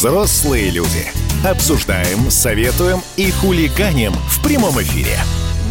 Взрослые 0.00 0.70
люди. 0.70 1.12
Обсуждаем, 1.44 2.30
советуем 2.30 3.00
и 3.18 3.30
хулиганим 3.30 4.12
в 4.12 4.42
прямом 4.42 4.80
эфире. 4.80 5.18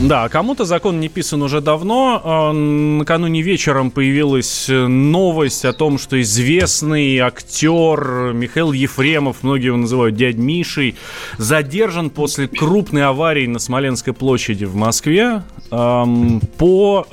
Да, 0.03 0.29
кому-то 0.29 0.65
закон 0.65 0.99
не 0.99 1.09
писан 1.09 1.41
уже 1.41 1.61
давно. 1.61 2.21
А, 2.23 2.53
накануне 2.53 3.41
вечером 3.41 3.89
появилась 3.89 4.67
новость 4.69 5.65
о 5.65 5.73
том, 5.73 5.97
что 5.97 6.21
известный 6.21 7.17
актер 7.17 8.31
Михаил 8.33 8.71
Ефремов, 8.71 9.37
многие 9.41 9.65
его 9.65 9.77
называют 9.77 10.15
дядь 10.15 10.35
Мишей, 10.35 10.95
задержан 11.39 12.11
после 12.11 12.47
крупной 12.47 13.05
аварии 13.05 13.47
на 13.47 13.57
Смоленской 13.57 14.13
площади 14.13 14.65
в 14.65 14.75
Москве. 14.75 15.41
По, 15.69 17.05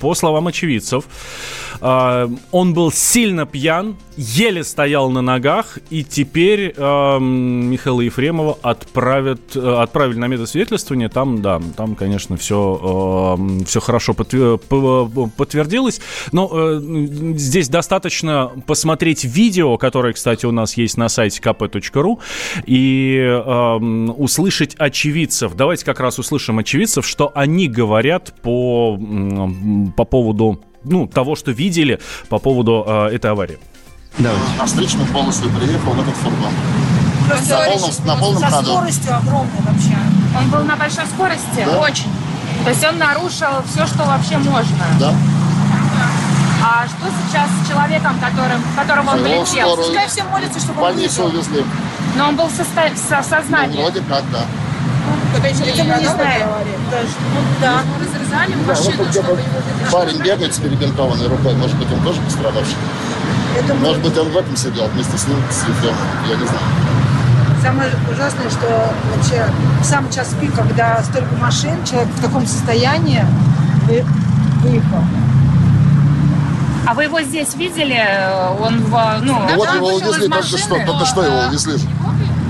по 0.00 0.14
словам 0.14 0.46
очевидцев, 0.46 1.04
а, 1.80 2.30
он 2.50 2.74
был 2.74 2.92
сильно 2.92 3.46
пьян, 3.46 3.96
еле 4.16 4.62
стоял 4.64 5.10
на 5.10 5.22
ногах, 5.22 5.78
и 5.88 6.04
теперь 6.04 6.74
Михаила 6.76 8.02
Ефремова 8.02 8.58
отправят, 8.62 9.56
отправили 9.56 10.18
на 10.18 10.26
медосвидетельствование. 10.26 11.08
Там, 11.08 11.40
да, 11.40 11.60
там, 11.76 11.94
конечно, 11.94 12.36
все, 12.36 13.38
все 13.66 13.80
хорошо 13.80 14.12
подтвердилось. 14.14 16.00
Но 16.32 16.50
э, 16.52 16.80
здесь 17.36 17.68
достаточно 17.68 18.50
посмотреть 18.66 19.24
видео, 19.24 19.78
которое, 19.78 20.12
кстати, 20.12 20.44
у 20.46 20.52
нас 20.52 20.76
есть 20.76 20.96
на 20.96 21.08
сайте 21.08 21.40
kp.ru, 21.40 22.18
и 22.66 23.40
услышать 24.16 24.74
очевидцев. 24.76 25.54
Давайте 25.54 25.84
как 25.84 26.00
раз 26.00 26.18
услышим 26.18 26.58
очевидцев, 26.58 27.06
что 27.06 27.29
они 27.34 27.68
говорят 27.68 28.32
по, 28.42 28.98
по 29.96 30.04
поводу 30.04 30.60
ну, 30.84 31.06
того, 31.06 31.36
что 31.36 31.50
видели 31.52 31.98
по 32.28 32.38
поводу 32.38 32.84
э, 32.86 33.08
этой 33.14 33.30
аварии. 33.30 33.58
Давайте. 34.18 34.44
На 34.58 34.66
встречную 34.66 35.06
полосу 35.08 35.48
приехал 35.50 35.92
этот 35.94 36.14
фургон. 36.16 36.52
На 37.28 37.36
полном, 37.36 37.90
на 38.06 38.16
полном 38.16 38.40
со 38.42 38.46
ходу. 38.50 38.66
скоростью 38.72 39.16
огромной 39.16 39.60
вообще. 39.64 39.96
Он 40.36 40.50
был 40.50 40.64
на 40.64 40.76
большой 40.76 41.04
скорости? 41.06 41.64
Да. 41.64 41.80
Очень. 41.80 42.08
То 42.64 42.70
есть 42.70 42.84
он 42.84 42.98
нарушил 42.98 43.62
все, 43.72 43.86
что 43.86 44.04
вообще 44.04 44.36
можно? 44.38 44.84
Да. 44.98 45.14
А 46.62 46.86
что 46.86 47.06
сейчас 47.28 47.48
с 47.64 47.68
человеком, 47.70 48.16
которым, 48.20 48.60
которого 48.76 49.10
он 49.16 49.22
полетел? 49.22 49.76
Пускай 49.76 50.08
все 50.08 50.24
молятся, 50.24 50.58
чтобы 50.60 50.82
он 50.82 50.92
больницу 50.92 51.22
выжил. 51.22 51.38
увезли. 51.38 51.64
Но 52.16 52.28
он 52.28 52.36
был 52.36 52.46
в, 52.46 52.50
состо... 52.52 52.82
в 52.94 53.10
Ну, 53.10 53.22
сознании. 53.22 53.80
вроде 53.80 54.00
как, 54.00 54.24
да. 54.32 54.44
Это 55.36 55.84
мы 55.84 56.00
не 56.00 56.08
знаем. 56.08 56.48
Даже. 56.90 57.08
Ну, 57.34 57.40
да. 57.60 57.82
разрезали 58.00 58.54
Да, 58.66 58.74
вот 58.74 58.96
тут 58.96 59.08
где-то 59.08 59.38
парень 59.92 60.18
бегает 60.22 60.54
с 60.54 60.58
перебинтованной 60.58 61.28
рукой. 61.28 61.54
Может 61.54 61.76
быть, 61.76 61.92
он 61.92 62.00
тоже 62.00 62.20
пострадавший. 62.22 62.74
Это 63.58 63.74
Может 63.74 64.02
быть, 64.02 64.16
он 64.18 64.28
в 64.30 64.36
этом 64.36 64.56
сидел 64.56 64.86
вместе 64.88 65.16
с 65.18 65.26
ним, 65.26 65.36
с 65.50 65.68
Ефремовым. 65.68 65.96
Я 66.28 66.36
не 66.36 66.44
знаю. 66.44 66.60
Самое 67.62 67.90
ужасное, 68.10 68.48
что 68.48 68.94
вообще 69.14 69.44
в 69.80 69.84
самый 69.84 70.10
час 70.12 70.34
пик, 70.40 70.54
когда 70.54 71.02
столько 71.02 71.34
машин, 71.36 71.84
человек 71.84 72.08
в 72.16 72.22
таком 72.22 72.46
состоянии 72.46 73.24
вы- 73.86 74.04
выехал. 74.62 75.04
А 76.86 76.94
вы 76.94 77.04
его 77.04 77.20
здесь 77.22 77.54
видели? 77.54 78.02
Он 78.58 78.78
в, 78.82 79.18
ну, 79.22 79.34
Ну, 79.48 79.56
вот 79.56 79.74
его 79.74 79.88
увезли 79.94 80.28
только 80.28 80.42
что. 80.58 80.74
Только 80.86 81.04
что 81.06 81.22
его 81.22 81.48
увезли. 81.48 81.78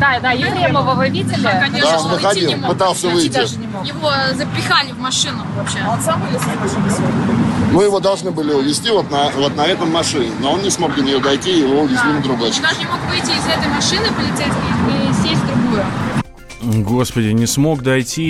Да, 0.01 0.19
да, 0.19 0.33
Ефремова 0.33 0.95
вы 0.95 1.11
видели? 1.11 1.43
Да, 1.43 1.99
он 1.99 2.11
выходил, 2.13 2.53
пытался 2.67 3.09
выйти. 3.09 3.35
Даже 3.35 3.59
не 3.59 3.67
мог. 3.67 3.85
Его 3.85 4.11
запихали 4.35 4.93
в 4.93 4.99
машину 4.99 5.45
вообще. 5.57 5.79
А 5.85 5.91
он 5.93 6.01
сам 6.01 6.21
вылез 6.23 6.41
из 6.41 6.77
машины? 6.77 7.09
Мы 7.73 7.85
его 7.85 8.01
должны 8.01 8.31
были 8.31 8.53
увезти 8.53 8.91
вот 8.91 9.11
на, 9.11 9.31
вот 9.31 9.55
на 9.57 9.67
этом 9.67 9.93
машине. 9.93 10.33
Но 10.41 10.53
он 10.53 10.63
не 10.63 10.71
смог 10.71 10.95
до 10.95 11.03
нее 11.03 11.21
дойти, 11.21 11.53
и 11.53 11.61
его 11.61 11.83
увезли 11.83 12.13
на 12.13 12.23
другой. 12.23 12.51
Он 12.51 12.63
даже 12.63 12.79
не 12.79 12.87
мог 12.87 13.01
выйти 13.09 13.31
из 13.31 13.47
этой 13.47 13.69
машины 13.69 14.07
полицейский 14.17 14.51
и 14.89 15.13
сесть 15.23 15.43
в 15.43 15.47
другую. 15.47 15.85
Господи, 16.63 17.29
не 17.29 17.47
смог 17.47 17.83
дойти 17.83 18.23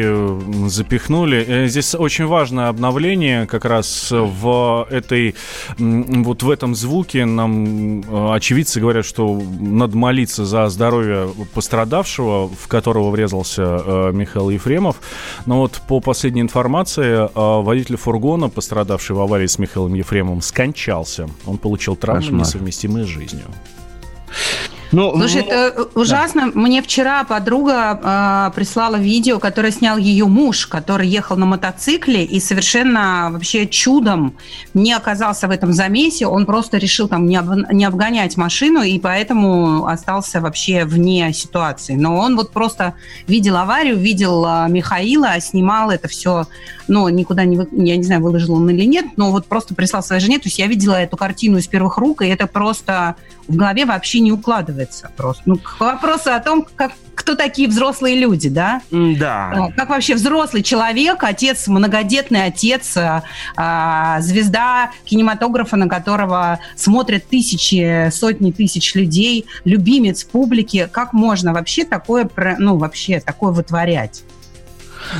и 0.00 0.68
запихнули. 0.68 1.44
Э, 1.46 1.66
Здесь 1.68 1.94
очень 1.94 2.26
важное 2.26 2.68
обновление 2.68 3.46
как 3.46 3.64
раз 3.64 4.08
в 4.10 4.86
этой, 4.90 5.34
вот 5.78 6.42
в 6.42 6.50
этом 6.50 6.74
звуке. 6.74 7.24
Нам 7.24 8.00
э, 8.02 8.34
очевидцы 8.34 8.80
говорят, 8.80 9.06
что 9.06 9.40
надо 9.58 9.96
молиться 9.96 10.44
за 10.44 10.68
здоровье 10.68 11.30
пострадавшего, 11.54 12.48
в 12.48 12.68
которого 12.68 13.10
врезался 13.10 13.62
э, 13.62 14.10
Михаил 14.12 14.50
Ефремов. 14.50 14.96
Но 15.46 15.60
вот 15.60 15.80
по 15.88 16.00
последней 16.00 16.42
информации, 16.42 17.28
водитель 17.34 17.96
фургона, 17.96 18.48
пострадавший 18.50 19.16
в 19.16 19.20
аварии 19.20 19.46
с 19.46 19.58
Михаилом 19.58 19.94
Ефремовым, 19.94 20.42
скончался. 20.42 21.28
Он 21.46 21.56
получил 21.56 21.96
травмы, 21.96 22.22
Кошмар. 22.22 22.40
несовместимые 22.40 23.06
с 23.06 23.08
жизнью. 23.08 23.46
Ну, 24.90 25.12
Слушай, 25.18 25.42
ну, 25.46 25.52
это 25.52 25.88
ужасно. 25.94 26.50
Мне 26.54 26.80
вчера 26.82 27.22
подруга 27.24 28.00
а, 28.02 28.50
прислала 28.50 28.96
видео, 28.96 29.38
которое 29.38 29.70
снял 29.70 29.98
ее 29.98 30.26
муж, 30.26 30.66
который 30.66 31.06
ехал 31.06 31.36
на 31.36 31.44
мотоцикле 31.44 32.24
и 32.24 32.40
совершенно 32.40 33.28
вообще 33.30 33.66
чудом 33.66 34.36
не 34.72 34.94
оказался 34.94 35.46
в 35.46 35.50
этом 35.50 35.74
замесе. 35.74 36.26
Он 36.26 36.46
просто 36.46 36.78
решил 36.78 37.06
там 37.06 37.26
не, 37.26 37.36
об- 37.36 37.70
не 37.70 37.84
обгонять 37.84 38.38
машину 38.38 38.80
и 38.82 38.98
поэтому 38.98 39.86
остался 39.86 40.40
вообще 40.40 40.86
вне 40.86 41.34
ситуации. 41.34 41.94
Но 41.94 42.16
он 42.16 42.34
вот 42.36 42.52
просто 42.52 42.94
видел 43.26 43.58
аварию, 43.58 43.96
видел 43.98 44.44
а, 44.46 44.68
Михаила, 44.68 45.38
снимал 45.40 45.90
это 45.90 46.08
все, 46.08 46.46
ну, 46.88 47.08
никуда 47.10 47.44
не, 47.44 47.58
вы- 47.58 47.68
я 47.72 47.96
не 47.98 48.04
знаю, 48.04 48.22
выложил 48.22 48.54
он 48.54 48.70
или 48.70 48.84
нет, 48.86 49.04
но 49.16 49.30
вот 49.32 49.44
просто 49.46 49.74
прислал 49.74 50.02
своей 50.02 50.22
жене. 50.22 50.38
То 50.38 50.46
есть 50.46 50.58
я 50.58 50.66
видела 50.66 50.94
эту 50.94 51.18
картину 51.18 51.58
из 51.58 51.66
первых 51.66 51.98
рук, 51.98 52.22
и 52.22 52.26
это 52.26 52.46
просто 52.46 53.16
в 53.46 53.56
голове 53.56 53.84
вообще 53.84 54.20
не 54.20 54.32
укладывается 54.32 54.77
просто. 55.16 55.42
Ну, 55.46 55.56
к 55.56 55.80
вопросу 55.80 56.32
о 56.32 56.40
том, 56.40 56.66
как, 56.76 56.92
кто 57.14 57.34
такие 57.34 57.68
взрослые 57.68 58.18
люди, 58.18 58.48
да? 58.48 58.80
да. 58.90 59.50
А, 59.54 59.72
Как 59.72 59.90
вообще 59.90 60.14
взрослый 60.14 60.62
человек, 60.62 61.24
отец, 61.24 61.66
многодетный 61.68 62.44
отец, 62.44 62.96
а, 62.96 63.22
а, 63.56 64.20
звезда 64.20 64.90
кинематографа, 65.04 65.76
на 65.76 65.88
которого 65.88 66.60
смотрят 66.76 67.26
тысячи, 67.26 68.10
сотни 68.10 68.52
тысяч 68.52 68.94
людей, 68.94 69.46
любимец 69.64 70.24
публики, 70.24 70.88
как 70.90 71.12
можно 71.12 71.52
вообще 71.52 71.84
такое, 71.84 72.28
ну, 72.58 72.76
вообще 72.76 73.20
такое 73.20 73.52
вытворять? 73.52 74.22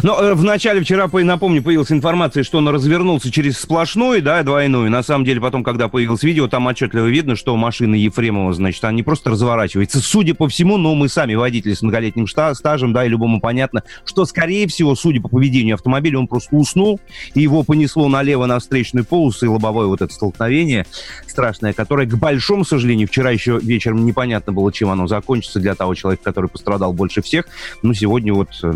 Но 0.03 0.21
э, 0.21 0.35
в 0.35 0.45
начале 0.45 0.81
вчера, 0.81 1.09
по- 1.09 1.23
напомню, 1.23 1.63
появилась 1.63 1.93
информация, 1.93 2.43
что 2.43 2.59
он 2.59 2.69
развернулся 2.69 3.31
через 3.31 3.59
сплошной, 3.59 4.21
да, 4.21 4.43
двойной. 4.43 4.89
На 4.91 5.03
самом 5.03 5.25
деле, 5.25 5.41
потом, 5.41 5.65
когда 5.65 5.89
появилось 5.89 6.23
видео, 6.23 6.49
там 6.49 6.67
отчетливо 6.67 7.07
видно, 7.07 7.37
что 7.37 7.57
машина 7.57 7.95
Ефремова, 7.95 8.53
значит, 8.53 8.83
она 8.85 8.93
не 8.93 9.03
просто 9.03 9.31
разворачивается. 9.31 10.01
Судя 10.01 10.35
по 10.35 10.49
всему, 10.49 10.77
но 10.77 10.95
мы 10.95 11.09
сами 11.09 11.35
водители 11.35 11.75
с 11.75 11.83
многолетним 11.83 12.27
стажем, 12.29 12.93
да, 12.93 13.05
и 13.05 13.09
любому 13.09 13.41
понятно, 13.41 13.83
что, 14.05 14.25
скорее 14.25 14.67
всего, 14.69 14.95
судя 14.95 15.21
по 15.21 15.29
поведению 15.29 15.75
автомобиля, 15.75 16.19
он 16.19 16.29
просто 16.29 16.55
уснул, 16.57 17.01
и 17.35 17.43
его 17.43 17.63
понесло 17.63 18.09
налево 18.09 18.47
на 18.47 18.59
встречную 18.59 19.05
полосу, 19.05 19.47
и 19.47 19.49
лобовое 19.49 19.87
вот 19.87 20.03
это 20.03 20.13
столкновение 20.13 20.87
страшное, 21.27 21.73
которое, 21.73 22.07
к 22.07 22.17
большому 22.17 22.65
сожалению, 22.65 23.09
вчера 23.09 23.31
еще 23.31 23.59
вечером 23.63 24.05
непонятно 24.05 24.53
было, 24.53 24.73
чем 24.73 24.91
оно 24.91 25.07
закончится 25.07 25.61
для 25.61 25.75
того 25.75 25.95
человека, 25.95 26.25
который 26.25 26.49
пострадал 26.49 26.93
больше 26.93 27.23
всех. 27.23 27.47
Но 27.83 27.95
сегодня 27.95 28.35
вот 28.35 28.49
э, 28.63 28.75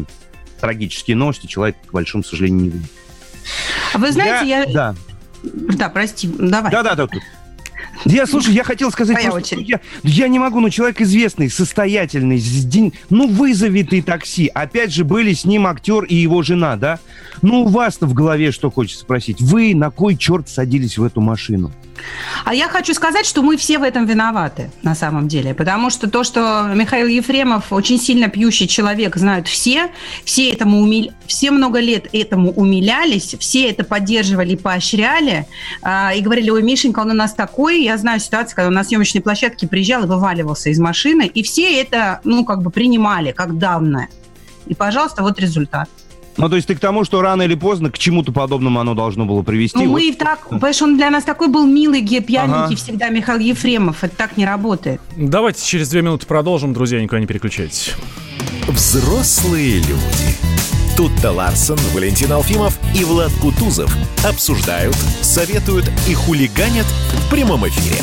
трагические 0.63 1.17
новости, 1.17 1.47
человек, 1.47 1.77
к 1.87 1.93
большому 1.93 2.25
сожалению, 2.25 2.63
не 2.63 2.71
выжил. 2.71 2.87
А 3.93 3.99
Вы 3.99 4.13
знаете, 4.13 4.49
я... 4.49 4.67
Да, 4.67 4.95
Да, 5.43 5.89
прости, 5.91 6.29
давай. 6.29 6.71
да, 6.71 6.83
да, 6.83 6.95
да. 6.95 7.07
тут. 7.09 7.23
Я, 8.05 8.27
слушай, 8.27 8.55
я 8.55 8.65
хотел 8.65 8.91
сказать, 8.91 9.17
Твоя 9.17 9.31
просто, 9.33 9.57
очередь. 9.57 9.69
я, 9.69 9.81
я 10.03 10.29
не 10.29 10.39
могу, 10.39 10.61
но 10.61 10.71
человек 10.71 11.01
известный, 11.01 11.51
состоятельный, 11.51 12.39
с 12.39 12.65
день, 12.65 12.95
ну, 13.11 13.29
вызови 13.29 13.83
ты 13.83 14.03
такси. 14.03 14.47
Опять 14.47 14.93
же, 14.93 15.05
были 15.05 15.35
с 15.35 15.45
ним 15.45 15.67
актер 15.67 16.05
и 16.05 16.15
его 16.15 16.43
жена, 16.43 16.77
да? 16.77 16.99
Ну, 17.43 17.63
у 17.65 17.69
вас-то 17.69 18.07
в 18.07 18.15
голове 18.15 18.51
что 18.53 18.71
хочется 18.71 19.03
спросить? 19.03 19.41
Вы 19.41 19.75
на 19.75 19.91
кой 19.91 20.17
черт 20.17 20.49
садились 20.49 20.97
в 20.97 21.05
эту 21.05 21.21
машину? 21.21 21.73
А 22.45 22.55
я 22.55 22.69
хочу 22.69 22.95
сказать, 22.95 23.27
что 23.27 23.43
мы 23.43 23.57
все 23.57 23.79
в 23.79 23.83
этом 23.83 24.07
виноваты, 24.07 24.71
на 24.83 24.95
самом 24.95 25.29
деле. 25.29 25.55
Потому 25.55 25.91
что 25.91 26.11
то, 26.11 26.25
что 26.25 26.71
Михаил 26.75 27.07
Ефремов 27.07 27.73
очень 27.73 27.99
сильно 27.99 28.29
пьющий 28.29 28.67
человек, 28.67 29.17
знают 29.17 29.49
все. 29.49 29.91
Все, 30.25 30.51
этому 30.51 30.81
умил... 30.81 31.13
все 31.27 31.51
много 31.51 31.81
лет 31.81 32.07
этому 32.13 32.53
умилялись, 32.53 33.37
все 33.39 33.71
это 33.71 33.85
поддерживали 33.85 34.53
и 34.53 34.57
поощряли. 34.57 35.47
а, 35.83 36.13
и 36.15 36.21
говорили, 36.21 36.51
ой, 36.51 36.63
Мишенька, 36.63 37.01
он 37.01 37.11
у 37.11 37.15
нас 37.15 37.35
такой. 37.35 37.83
Я 37.83 37.97
знаю 37.99 38.21
ситуацию, 38.21 38.57
когда 38.57 38.69
он 38.69 38.75
на 38.75 38.85
съемочной 38.85 39.21
площадке 39.21 39.67
приезжал 39.69 40.05
и 40.05 40.07
вываливался 40.07 40.71
из 40.71 40.79
машины. 40.79 41.27
И 41.27 41.43
все 41.43 41.81
это, 41.81 42.21
ну, 42.25 42.45
как 42.45 42.63
бы 42.63 42.71
принимали, 42.71 43.33
как 43.33 43.59
данное. 43.59 44.09
И, 44.67 44.75
пожалуйста, 44.75 45.23
вот 45.23 45.39
результат. 45.39 45.89
Ну, 46.37 46.49
то 46.49 46.57
есть 46.57 46.67
ты 46.69 46.75
к 46.75 46.81
тому, 46.81 47.05
что 47.05 47.21
рано 47.21 47.43
или 47.43 47.55
поздно 47.55 47.91
к 47.91 47.99
чему-то 47.99 48.33
подобному 48.33 48.81
оно 48.81 48.95
должно 48.95 49.25
было 49.27 49.43
привести. 49.43 49.79
Ну, 49.79 49.85
Вот, 49.87 49.93
мы 49.93 50.09
и 50.09 50.13
так, 50.13 50.49
понимаешь, 50.49 50.81
он 50.83 50.97
для 50.97 51.11
нас 51.11 51.25
такой 51.25 51.49
был 51.49 51.67
милый, 51.67 52.01
ге- 52.01 52.21
пьяненький 52.21 52.65
Ага. 52.65 52.77
всегда 52.77 53.09
Михаил 53.11 53.39
Ефремов. 53.41 54.03
Это 54.03 54.17
так 54.17 54.37
не 54.37 54.47
работает. 54.47 55.01
Давайте 55.17 55.65
через 55.65 55.89
две 55.91 56.01
минуты 56.03 56.27
продолжим, 56.27 56.73
друзья, 56.73 57.01
никуда 57.03 57.21
не 57.21 57.27
переключайтесь. 57.27 57.93
Взрослые 58.69 59.77
люди. 59.81 60.37
Тут-то 60.97 61.33
Ларсон, 61.33 61.79
Валентин 61.95 62.33
Алфимов 62.33 62.79
и 62.99 63.05
Влад 63.05 63.33
Кутузов 63.41 63.95
обсуждают, 64.25 64.97
советуют 65.23 65.91
и 66.09 66.15
хулиганят 66.15 66.87
в 66.87 67.31
прямом 67.31 67.67
эфире. 67.69 68.03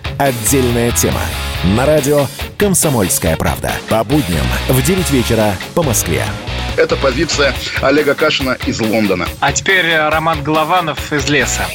Отдельная 0.21 0.91
тема. 0.91 1.19
На 1.75 1.87
радио 1.87 2.27
«Комсомольская 2.55 3.35
правда». 3.37 3.71
По 3.89 4.03
будням 4.03 4.45
в 4.69 4.79
9 4.79 5.09
вечера 5.09 5.55
по 5.73 5.81
Москве. 5.81 6.23
Это 6.77 6.95
позиция 6.95 7.55
Олега 7.81 8.13
Кашина 8.13 8.55
из 8.67 8.79
Лондона. 8.79 9.27
А 9.39 9.51
теперь 9.51 9.87
э, 9.87 10.09
Роман 10.09 10.43
Голованов 10.43 11.11
из 11.11 11.27
леса. 11.27 11.65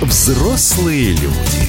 Взрослые 0.00 1.10
люди. 1.10 1.68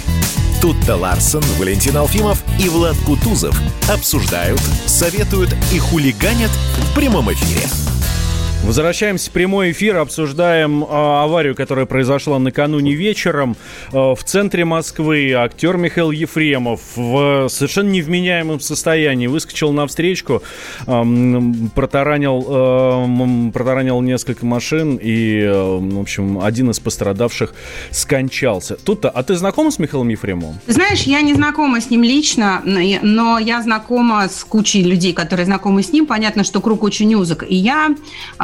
Тут-то 0.62 0.98
Ларсон, 0.98 1.42
Валентин 1.58 1.98
Алфимов 1.98 2.44
и 2.60 2.70
Влад 2.70 2.96
Кутузов 3.08 3.60
обсуждают, 3.90 4.62
советуют 4.86 5.50
и 5.74 5.80
хулиганят 5.80 6.52
в 6.52 6.94
прямом 6.94 7.34
эфире. 7.34 7.68
Возвращаемся 8.64 9.30
в 9.30 9.34
прямой 9.34 9.72
эфир, 9.72 9.96
обсуждаем 9.96 10.84
э, 10.84 10.88
аварию, 10.90 11.56
которая 11.56 11.86
произошла 11.86 12.38
накануне 12.38 12.94
вечером 12.96 13.56
э, 13.94 13.98
в 13.98 14.20
центре 14.26 14.66
Москвы. 14.66 15.32
Актер 15.32 15.78
Михаил 15.78 16.12
Ефремов 16.12 16.82
в 16.98 17.48
совершенно 17.48 17.90
невменяемом 17.90 18.60
состоянии 18.60 19.28
выскочил 19.28 19.72
на 19.72 19.88
встречку, 19.88 20.44
э, 20.86 21.04
протаранил, 21.76 22.46
э, 22.46 23.52
протаранил 23.54 24.02
несколько 24.02 24.46
машин 24.46 25.00
и, 25.02 25.40
э, 25.40 25.78
в 25.80 26.02
общем, 26.02 26.42
один 26.42 26.70
из 26.70 26.82
пострадавших 26.82 27.54
скончался. 27.92 28.76
Тут-то, 28.76 29.10
а 29.10 29.24
ты 29.24 29.36
знакома 29.36 29.72
с 29.72 29.80
Михаилом 29.80 30.10
Ефремовым? 30.10 30.60
Знаешь, 30.68 31.04
я 31.04 31.22
не 31.22 31.34
знакома 31.34 31.80
с 31.80 31.90
ним 31.90 32.04
лично, 32.04 32.62
но 32.66 33.40
я 33.40 33.62
знакома 33.62 34.28
с 34.28 34.44
кучей 34.44 34.84
людей, 34.84 35.14
которые 35.14 35.46
знакомы 35.46 35.84
с 35.84 35.94
ним. 35.94 36.06
Понятно, 36.06 36.44
что 36.44 36.60
круг 36.60 36.84
очень 36.84 37.16
узок. 37.16 37.46
И 37.48 37.56
я 37.56 37.96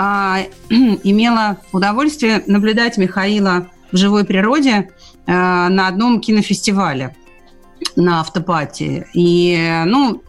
а, 0.06 0.40
имела 0.70 1.60
удовольствие 1.72 2.44
наблюдать 2.46 2.98
Михаила 2.98 3.70
в 3.90 3.96
живой 3.96 4.26
природе 4.26 4.90
а, 5.26 5.70
на 5.70 5.88
одном 5.88 6.20
кинофестивале 6.20 7.16
на 7.96 8.20
автопатии. 8.20 9.08
И, 9.14 9.84
ну, 9.86 10.22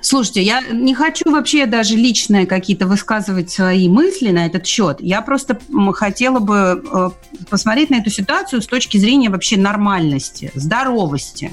Слушайте, 0.00 0.42
я 0.42 0.62
не 0.70 0.94
хочу 0.94 1.30
вообще 1.30 1.66
даже 1.66 1.96
личные 1.96 2.46
какие-то 2.46 2.86
высказывать 2.86 3.50
свои 3.50 3.88
мысли 3.88 4.30
на 4.30 4.46
этот 4.46 4.66
счет. 4.66 4.98
Я 5.00 5.20
просто 5.20 5.58
хотела 5.92 6.38
бы 6.38 6.82
э, 6.82 7.10
посмотреть 7.50 7.90
на 7.90 7.96
эту 7.96 8.08
ситуацию 8.08 8.62
с 8.62 8.66
точки 8.66 8.96
зрения 8.96 9.28
вообще 9.28 9.58
нормальности, 9.58 10.50
здоровости. 10.54 11.52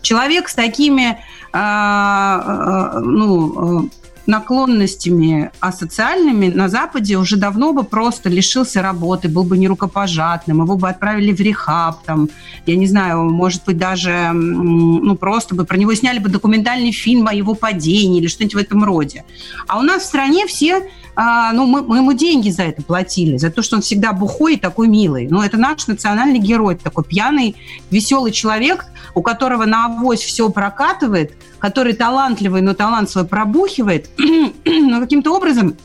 Человек 0.00 0.48
с 0.48 0.54
такими, 0.54 1.18
а, 1.52 3.00
ну, 3.00 3.90
наклонностями 4.28 5.50
асоциальными 5.58 6.48
на 6.48 6.68
Западе 6.68 7.16
уже 7.16 7.36
давно 7.36 7.72
бы 7.72 7.82
просто 7.82 8.28
лишился 8.28 8.82
работы, 8.82 9.28
был 9.28 9.42
бы 9.42 9.56
нерукопожатным, 9.56 10.62
его 10.62 10.76
бы 10.76 10.88
отправили 10.88 11.32
в 11.32 11.40
рехаб, 11.40 12.04
там, 12.04 12.28
я 12.66 12.76
не 12.76 12.86
знаю, 12.86 13.24
может 13.24 13.64
быть, 13.64 13.78
даже, 13.78 14.30
ну, 14.32 15.16
просто 15.16 15.54
бы 15.54 15.64
про 15.64 15.78
него 15.78 15.94
сняли 15.94 16.18
бы 16.18 16.28
документальный 16.28 16.92
фильм 16.92 17.26
о 17.26 17.32
его 17.32 17.54
падении 17.54 18.20
или 18.20 18.26
что-нибудь 18.26 18.54
в 18.54 18.58
этом 18.58 18.84
роде. 18.84 19.24
А 19.66 19.78
у 19.78 19.82
нас 19.82 20.02
в 20.02 20.06
стране 20.06 20.46
все 20.46 20.82
а, 21.20 21.52
ну, 21.52 21.66
мы, 21.66 21.82
мы 21.82 21.96
ему 21.96 22.12
деньги 22.12 22.48
за 22.48 22.62
это 22.62 22.80
платили, 22.80 23.38
за 23.38 23.50
то, 23.50 23.60
что 23.60 23.74
он 23.74 23.82
всегда 23.82 24.12
бухой 24.12 24.54
и 24.54 24.56
такой 24.56 24.86
милый. 24.86 25.26
Ну, 25.28 25.42
это 25.42 25.56
наш 25.56 25.88
национальный 25.88 26.38
герой, 26.38 26.76
такой 26.76 27.02
пьяный, 27.02 27.56
веселый 27.90 28.30
человек, 28.30 28.84
у 29.14 29.22
которого 29.22 29.64
на 29.64 29.86
авось 29.86 30.20
все 30.20 30.48
прокатывает, 30.48 31.32
который 31.58 31.94
талантливый, 31.94 32.62
но 32.62 32.72
талант 32.72 33.10
свой 33.10 33.24
пробухивает, 33.24 34.08
но 34.18 35.00
каким-то 35.00 35.34
образом 35.34 35.76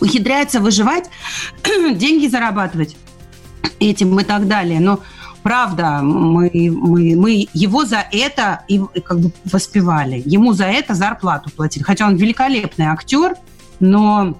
ухитряется 0.00 0.60
выживать, 0.60 1.10
деньги 1.94 2.26
зарабатывать 2.26 2.96
этим 3.78 4.18
и 4.18 4.24
так 4.24 4.48
далее. 4.48 4.80
Но 4.80 5.00
правда, 5.42 6.00
мы, 6.02 6.50
мы, 6.54 7.16
мы 7.16 7.46
его 7.52 7.84
за 7.84 8.04
это 8.10 8.64
и 8.68 8.80
как 9.04 9.20
бы 9.20 9.30
воспевали. 9.44 10.22
Ему 10.24 10.52
за 10.52 10.64
это 10.64 10.94
зарплату 10.94 11.50
платили. 11.54 11.82
Хотя 11.82 12.06
он 12.06 12.16
великолепный 12.16 12.86
актер, 12.86 13.34
но 13.80 14.36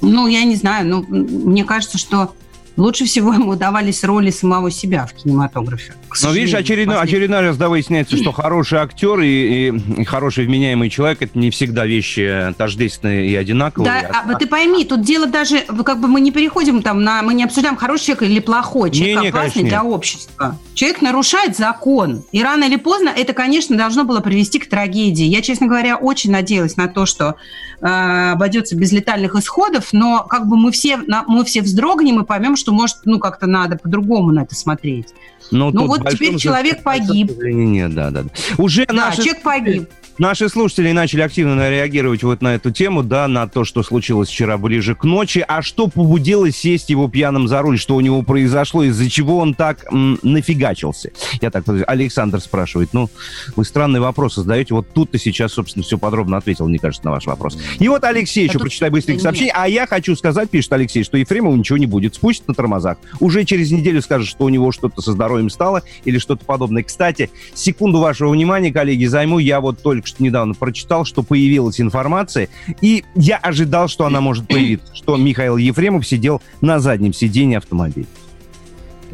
ну, 0.00 0.26
я 0.26 0.44
не 0.44 0.56
знаю, 0.56 0.86
но 0.86 1.02
мне 1.02 1.64
кажется, 1.64 1.98
что 1.98 2.34
лучше 2.76 3.04
всего 3.04 3.32
ему 3.32 3.50
удавались 3.52 4.04
роли 4.04 4.30
самого 4.30 4.70
себя 4.70 5.06
в 5.06 5.12
кинематографе. 5.12 5.94
Но 6.22 6.32
видишь, 6.32 6.54
очередной, 6.54 6.98
очередной 6.98 7.40
раз 7.40 7.56
да, 7.56 7.68
выясняется, 7.68 8.16
что 8.16 8.32
хороший 8.32 8.78
актер 8.78 9.20
и, 9.20 9.68
и, 9.68 10.00
и 10.00 10.04
хороший 10.04 10.46
вменяемый 10.46 10.90
человек 10.90 11.22
это 11.22 11.38
не 11.38 11.50
всегда 11.50 11.86
вещи 11.86 12.54
тождественные 12.56 13.28
и 13.28 13.34
одинаковые. 13.34 14.02
Да, 14.02 14.22
а, 14.26 14.34
ты 14.34 14.46
пойми, 14.46 14.84
тут 14.84 15.02
дело 15.02 15.26
даже, 15.26 15.60
как 15.60 16.00
бы 16.00 16.08
мы 16.08 16.20
не 16.20 16.32
переходим 16.32 16.82
там 16.82 17.02
на, 17.02 17.22
мы 17.22 17.34
не 17.34 17.44
обсуждаем, 17.44 17.76
хороший 17.76 18.06
человек 18.06 18.22
или 18.24 18.40
плохой, 18.40 18.90
человек 18.90 19.22
не, 19.22 19.28
опасный 19.28 19.64
для 19.64 19.84
общества. 19.84 20.58
Человек 20.74 21.02
нарушает 21.02 21.56
закон, 21.56 22.24
и 22.32 22.42
рано 22.42 22.64
или 22.64 22.76
поздно 22.76 23.10
это, 23.14 23.32
конечно, 23.32 23.76
должно 23.76 24.04
было 24.04 24.20
привести 24.20 24.58
к 24.58 24.68
трагедии. 24.68 25.24
Я, 25.24 25.42
честно 25.42 25.66
говоря, 25.66 25.96
очень 25.96 26.30
надеялась 26.30 26.76
на 26.76 26.88
то, 26.88 27.06
что 27.06 27.36
э, 27.80 28.30
обойдется 28.32 28.76
без 28.76 28.92
летальных 28.92 29.34
исходов, 29.34 29.88
но 29.92 30.24
как 30.28 30.46
бы 30.46 30.56
мы 30.56 30.72
все, 30.72 30.98
мы 31.26 31.44
все 31.44 31.62
вздрогнем 31.62 32.20
и 32.20 32.24
поймем, 32.24 32.56
что, 32.60 32.72
может, 32.72 32.98
ну, 33.04 33.18
как-то 33.18 33.46
надо 33.46 33.76
по-другому 33.76 34.32
на 34.32 34.42
это 34.42 34.54
смотреть. 34.54 35.08
Но 35.50 35.70
ну 35.70 35.86
вот 35.86 36.08
теперь 36.08 36.36
человек 36.36 36.82
погиб. 36.82 37.32
Нет, 37.42 37.94
да, 37.94 38.10
да. 38.10 38.24
Уже 38.58 38.86
да, 38.86 38.94
наши... 38.94 39.22
человек 39.22 39.42
погиб. 39.42 39.90
Наши 40.20 40.50
слушатели 40.50 40.92
начали 40.92 41.22
активно 41.22 41.70
реагировать 41.70 42.22
вот 42.22 42.42
на 42.42 42.54
эту 42.54 42.70
тему, 42.70 43.02
да, 43.02 43.26
на 43.26 43.48
то, 43.48 43.64
что 43.64 43.82
случилось 43.82 44.28
вчера 44.28 44.58
ближе 44.58 44.94
к 44.94 45.04
ночи. 45.04 45.42
А 45.48 45.62
что 45.62 45.86
побудило 45.86 46.50
сесть 46.50 46.90
его 46.90 47.08
пьяным 47.08 47.48
за 47.48 47.62
руль? 47.62 47.78
Что 47.78 47.96
у 47.96 48.00
него 48.00 48.20
произошло? 48.20 48.82
Из-за 48.82 49.08
чего 49.08 49.38
он 49.38 49.54
так 49.54 49.90
м, 49.90 50.18
нафигачился? 50.22 51.12
Я 51.40 51.50
так 51.50 51.64
Александр 51.86 52.38
спрашивает. 52.42 52.90
Ну, 52.92 53.08
вы 53.56 53.64
странные 53.64 54.02
вопросы 54.02 54.42
задаете. 54.42 54.74
Вот 54.74 54.92
тут-то 54.92 55.18
сейчас, 55.18 55.54
собственно, 55.54 55.84
все 55.84 55.96
подробно 55.96 56.36
ответил, 56.36 56.68
мне 56.68 56.78
кажется, 56.78 57.06
на 57.06 57.12
ваш 57.12 57.24
вопрос. 57.24 57.56
И 57.78 57.88
вот 57.88 58.04
Алексей, 58.04 58.46
еще 58.46 58.58
прочитай 58.58 58.90
быстренько 58.90 59.22
сообщение. 59.22 59.54
А 59.56 59.70
я 59.70 59.86
хочу 59.86 60.14
сказать, 60.16 60.50
пишет 60.50 60.70
Алексей, 60.74 61.02
что 61.02 61.16
Ефремову 61.16 61.56
ничего 61.56 61.78
не 61.78 61.86
будет. 61.86 62.16
Спустит 62.16 62.46
на 62.46 62.52
тормозах. 62.52 62.98
Уже 63.20 63.44
через 63.44 63.70
неделю 63.70 64.02
скажет, 64.02 64.28
что 64.28 64.44
у 64.44 64.50
него 64.50 64.70
что-то 64.70 65.00
со 65.00 65.12
здоровьем 65.12 65.48
стало 65.48 65.80
или 66.04 66.18
что-то 66.18 66.44
подобное. 66.44 66.82
Кстати, 66.82 67.30
секунду 67.54 68.00
вашего 68.00 68.28
внимания, 68.28 68.70
коллеги, 68.70 69.06
займу. 69.06 69.38
Я 69.38 69.62
вот 69.62 69.80
только 69.80 70.09
что 70.10 70.22
недавно 70.22 70.54
прочитал, 70.54 71.04
что 71.04 71.22
появилась 71.22 71.80
информация, 71.80 72.48
и 72.80 73.04
я 73.14 73.36
ожидал, 73.38 73.88
что 73.88 74.04
она 74.06 74.20
может 74.20 74.46
появиться, 74.46 74.94
что 74.94 75.16
Михаил 75.16 75.56
Ефремов 75.56 76.06
сидел 76.06 76.42
на 76.60 76.78
заднем 76.80 77.12
сиденье 77.12 77.58
автомобиля. 77.58 78.06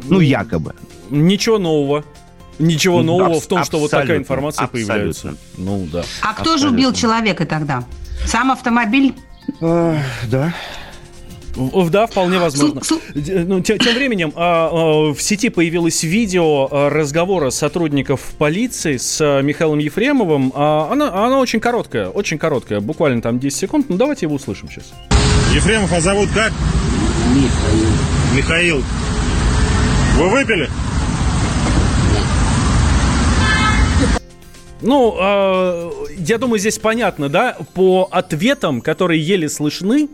Ну, 0.03 0.19
якобы. 0.19 0.75
Ничего 1.09 1.57
нового. 1.57 2.03
Ничего 2.59 3.03
ну, 3.03 3.17
нового 3.17 3.39
в 3.39 3.47
том, 3.47 3.63
что 3.63 3.79
вот 3.79 3.91
такая 3.91 4.17
информация 4.17 4.65
абсолютно. 4.65 4.93
появляется. 4.93 5.35
Ну 5.57 5.87
да. 5.91 6.03
А 6.21 6.33
кто 6.33 6.53
абсолютно. 6.53 6.57
же 6.57 6.69
убил 6.69 6.93
человека 6.93 7.45
тогда? 7.45 7.83
Сам 8.25 8.51
автомобиль? 8.51 9.13
А, 9.61 9.97
да. 10.29 10.53
Да, 11.89 12.07
вполне 12.07 12.37
возможно. 12.39 12.81
Ну, 13.13 13.61
тем, 13.61 13.79
тем 13.79 13.95
временем 13.95 14.31
а, 14.35 14.69
а, 14.71 15.13
в 15.13 15.21
сети 15.21 15.49
появилось 15.49 16.03
видео 16.03 16.67
а, 16.69 16.89
разговора 16.89 17.49
сотрудников 17.49 18.21
полиции 18.37 18.97
с 18.97 19.41
Михаилом 19.41 19.79
Ефремовым. 19.79 20.51
Она, 20.55 21.25
она 21.25 21.39
очень 21.39 21.59
короткая, 21.59 22.09
очень 22.09 22.37
короткая, 22.37 22.79
буквально 22.79 23.21
там 23.21 23.39
10 23.39 23.57
секунд. 23.57 23.89
Ну, 23.89 23.97
давайте 23.97 24.25
его 24.25 24.35
услышим 24.35 24.69
сейчас. 24.69 24.85
Ефремов, 25.53 25.91
а 25.93 26.01
зовут 26.01 26.29
как? 26.33 26.51
Михаил. 27.33 27.87
Михаил. 28.35 28.83
Вы 30.17 30.29
выпили? 30.29 30.69
Ну, 34.81 35.15
э, 35.19 35.91
я 36.17 36.37
думаю, 36.37 36.59
здесь 36.59 36.79
понятно, 36.79 37.29
да, 37.29 37.57
по 37.73 38.07
ответам, 38.11 38.81
которые 38.81 39.21
еле 39.21 39.49
слышны, 39.49 40.09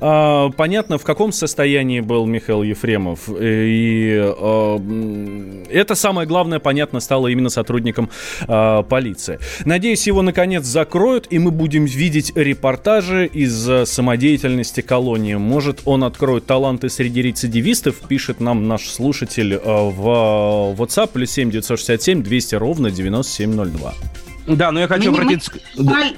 э, 0.00 0.50
понятно, 0.56 0.98
в 0.98 1.04
каком 1.04 1.32
состоянии 1.32 2.00
был 2.00 2.26
Михаил 2.26 2.62
Ефремов. 2.62 3.28
И 3.28 4.18
э, 4.18 5.64
это 5.70 5.94
самое 5.94 6.26
главное, 6.26 6.58
понятно, 6.58 7.00
стало 7.00 7.28
именно 7.28 7.50
сотрудникам 7.50 8.10
э, 8.46 8.82
полиции. 8.88 9.38
Надеюсь, 9.64 10.06
его 10.06 10.22
наконец 10.22 10.64
закроют, 10.64 11.26
и 11.30 11.38
мы 11.38 11.50
будем 11.50 11.84
видеть 11.84 12.32
репортажи 12.34 13.26
из 13.26 13.88
самодеятельности 13.88 14.80
колонии. 14.80 15.34
Может, 15.34 15.82
он 15.84 16.04
откроет 16.04 16.46
таланты 16.46 16.88
среди 16.88 17.22
рецидивистов, 17.22 17.96
пишет 18.08 18.40
нам 18.40 18.68
наш 18.68 18.88
слушатель 18.88 19.54
э, 19.54 19.58
в 19.64 20.74
WhatsApp, 20.78 21.10
плюс 21.12 21.30
7 21.30 21.50
967 21.50 22.22
200 22.22 22.54
ровно 22.54 22.90
9702. 22.90 23.94
Да, 24.46 24.70
но 24.72 24.80
я 24.80 24.88
хочу 24.88 25.10
Мне- 25.10 25.20
обратиться... 25.20 25.52
мне 25.76 25.90
жаль- 25.90 26.16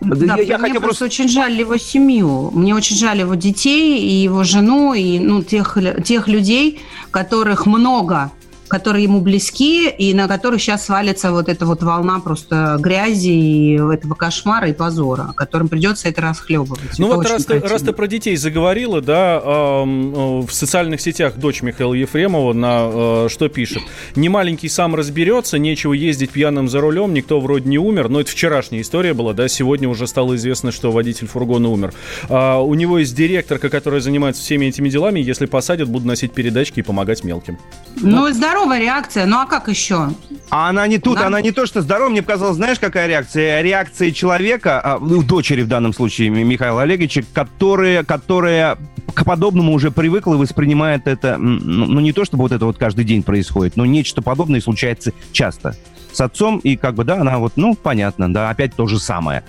Да, 0.00 0.36
я- 0.36 0.42
я 0.42 0.58
мне 0.58 0.68
хотел 0.68 0.80
просто 0.80 1.04
очень 1.06 1.28
жаль 1.28 1.52
его 1.58 1.76
семью. 1.76 2.50
Мне 2.52 2.74
очень 2.74 2.96
жаль 2.96 3.18
его 3.20 3.34
детей 3.34 3.98
и 4.00 4.22
его 4.22 4.44
жену, 4.44 4.94
и 4.94 5.18
ну, 5.18 5.42
тех, 5.42 5.76
тех 6.04 6.28
людей, 6.28 6.80
которых 7.10 7.66
много, 7.66 8.30
которые 8.68 9.04
ему 9.04 9.20
близки, 9.20 9.88
и 9.88 10.14
на 10.14 10.28
которых 10.28 10.60
сейчас 10.60 10.86
свалится 10.86 11.32
вот 11.32 11.48
эта 11.48 11.66
вот 11.66 11.82
волна 11.82 12.20
просто 12.20 12.76
грязи 12.78 13.28
и 13.28 13.74
этого 13.74 14.14
кошмара 14.14 14.68
и 14.68 14.72
позора, 14.72 15.32
которым 15.36 15.68
придется 15.68 16.08
это 16.08 16.22
расхлебывать. 16.22 16.98
Ну 16.98 17.08
Это 17.08 17.16
вот 17.16 17.26
раз 17.26 17.44
ты, 17.44 17.60
раз 17.60 17.82
ты 17.82 17.92
про 17.92 18.06
детей 18.06 18.36
заговорила, 18.36 19.00
да, 19.00 19.40
э, 19.42 19.82
в 19.84 20.50
социальных 20.50 21.00
сетях 21.00 21.36
дочь 21.36 21.62
Михаила 21.62 21.94
Ефремова 21.94 22.52
на 22.52 23.24
э, 23.24 23.28
что 23.30 23.48
пишет? 23.48 23.82
Не 24.14 24.28
маленький 24.28 24.68
сам 24.68 24.94
разберется, 24.94 25.58
нечего 25.58 25.92
ездить 25.92 26.30
пьяным 26.30 26.68
за 26.68 26.80
рулем, 26.80 27.14
никто 27.14 27.40
вроде 27.40 27.68
не 27.68 27.78
умер. 27.78 28.08
Но 28.08 28.20
это 28.20 28.30
вчерашняя 28.30 28.80
история 28.82 29.14
была, 29.14 29.32
да, 29.32 29.48
сегодня 29.48 29.88
уже 29.88 30.06
стало 30.06 30.36
известно, 30.36 30.72
что 30.72 30.92
водитель 30.92 31.26
фургона 31.26 31.68
умер. 31.68 31.92
А, 32.28 32.60
у 32.60 32.74
него 32.74 32.98
есть 32.98 33.14
директорка, 33.14 33.70
которая 33.70 34.00
занимается 34.00 34.42
всеми 34.42 34.66
этими 34.66 34.88
делами, 34.88 35.20
если 35.20 35.46
посадят, 35.46 35.88
буду 35.88 36.06
носить 36.06 36.32
передачки 36.32 36.80
и 36.80 36.82
помогать 36.82 37.24
мелким. 37.24 37.58
Ну, 37.96 38.30
здоровая 38.58 38.80
реакция. 38.80 39.26
Ну, 39.26 39.38
а 39.38 39.46
как 39.46 39.68
еще? 39.68 40.10
А 40.50 40.68
она 40.68 40.86
не 40.86 40.98
тут, 40.98 41.18
Да. 41.18 41.26
она 41.26 41.40
не 41.40 41.52
то, 41.52 41.66
что 41.66 41.80
здорова. 41.82 42.08
Мне 42.08 42.22
показалось, 42.22 42.56
знаешь, 42.56 42.78
какая 42.78 43.06
реакция? 43.06 43.60
Реакция 43.62 44.10
человека, 44.10 44.80
а, 44.82 44.98
ну, 44.98 45.22
дочери 45.22 45.62
в 45.62 45.68
данном 45.68 45.92
случае 45.92 46.30
Ми- 46.30 46.44
Михаила 46.44 46.82
Олеговича, 46.82 47.22
которая, 47.32 48.02
которая 48.04 48.76
к 49.14 49.24
подобному 49.24 49.72
уже 49.72 49.90
привыкла 49.90 50.34
и 50.34 50.38
воспринимает 50.38 51.06
это, 51.06 51.36
ну, 51.38 51.86
ну, 51.86 52.00
не 52.00 52.12
то, 52.12 52.24
чтобы 52.24 52.42
вот 52.42 52.52
это 52.52 52.64
вот 52.66 52.78
каждый 52.78 53.04
день 53.04 53.22
происходит, 53.22 53.76
но 53.76 53.86
нечто 53.86 54.22
подобное 54.22 54.60
случается 54.60 55.12
часто. 55.32 55.76
С 56.12 56.20
отцом, 56.20 56.58
и 56.58 56.76
как 56.76 56.94
бы, 56.94 57.04
да, 57.04 57.20
она 57.20 57.38
вот, 57.38 57.52
ну, 57.56 57.74
понятно, 57.74 58.32
да, 58.32 58.50
опять 58.50 58.74
то 58.74 58.86
же 58.86 58.98
самое. 58.98 59.44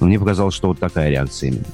Мне 0.00 0.18
показалось, 0.18 0.54
что 0.54 0.68
вот 0.68 0.78
такая 0.78 1.10
реакция 1.10 1.48
именно. 1.50 1.64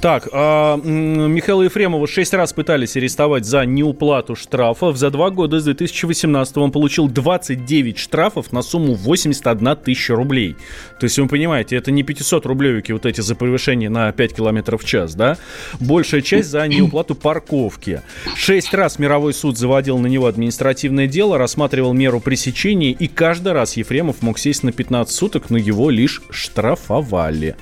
Так, 0.00 0.30
а, 0.32 0.78
Михаила 0.78 1.60
Ефремова 1.60 2.06
шесть 2.06 2.32
раз 2.32 2.54
пытались 2.54 2.96
арестовать 2.96 3.44
за 3.44 3.66
неуплату 3.66 4.34
штрафов. 4.34 4.96
За 4.96 5.10
два 5.10 5.28
года 5.28 5.60
с 5.60 5.64
2018 5.64 6.56
он 6.56 6.72
получил 6.72 7.06
29 7.06 7.98
штрафов 7.98 8.50
на 8.50 8.62
сумму 8.62 8.94
81 8.94 9.76
тысяча 9.76 10.14
рублей. 10.14 10.56
То 10.98 11.04
есть, 11.04 11.18
вы 11.18 11.28
понимаете, 11.28 11.76
это 11.76 11.90
не 11.90 12.02
500 12.02 12.46
рублевики 12.46 12.92
вот 12.92 13.04
эти 13.04 13.20
за 13.20 13.34
превышение 13.34 13.90
на 13.90 14.10
5 14.10 14.36
километров 14.36 14.82
в 14.84 14.86
час, 14.86 15.14
да? 15.14 15.36
Большая 15.80 16.22
часть 16.22 16.48
за 16.48 16.66
неуплату 16.66 17.14
парковки. 17.14 18.00
Шесть 18.36 18.72
раз 18.72 18.98
мировой 18.98 19.34
суд 19.34 19.58
заводил 19.58 19.98
на 19.98 20.06
него 20.06 20.28
административное 20.28 21.08
дело, 21.08 21.36
рассматривал 21.36 21.92
меру 21.92 22.20
пресечения, 22.20 22.92
и 22.92 23.06
каждый 23.06 23.52
раз 23.52 23.76
Ефремов 23.76 24.22
мог 24.22 24.38
сесть 24.38 24.62
на 24.62 24.72
15 24.72 25.14
суток, 25.14 25.50
но 25.50 25.58
его 25.58 25.90
лишь 25.90 26.22
штрафовали. 26.30 27.56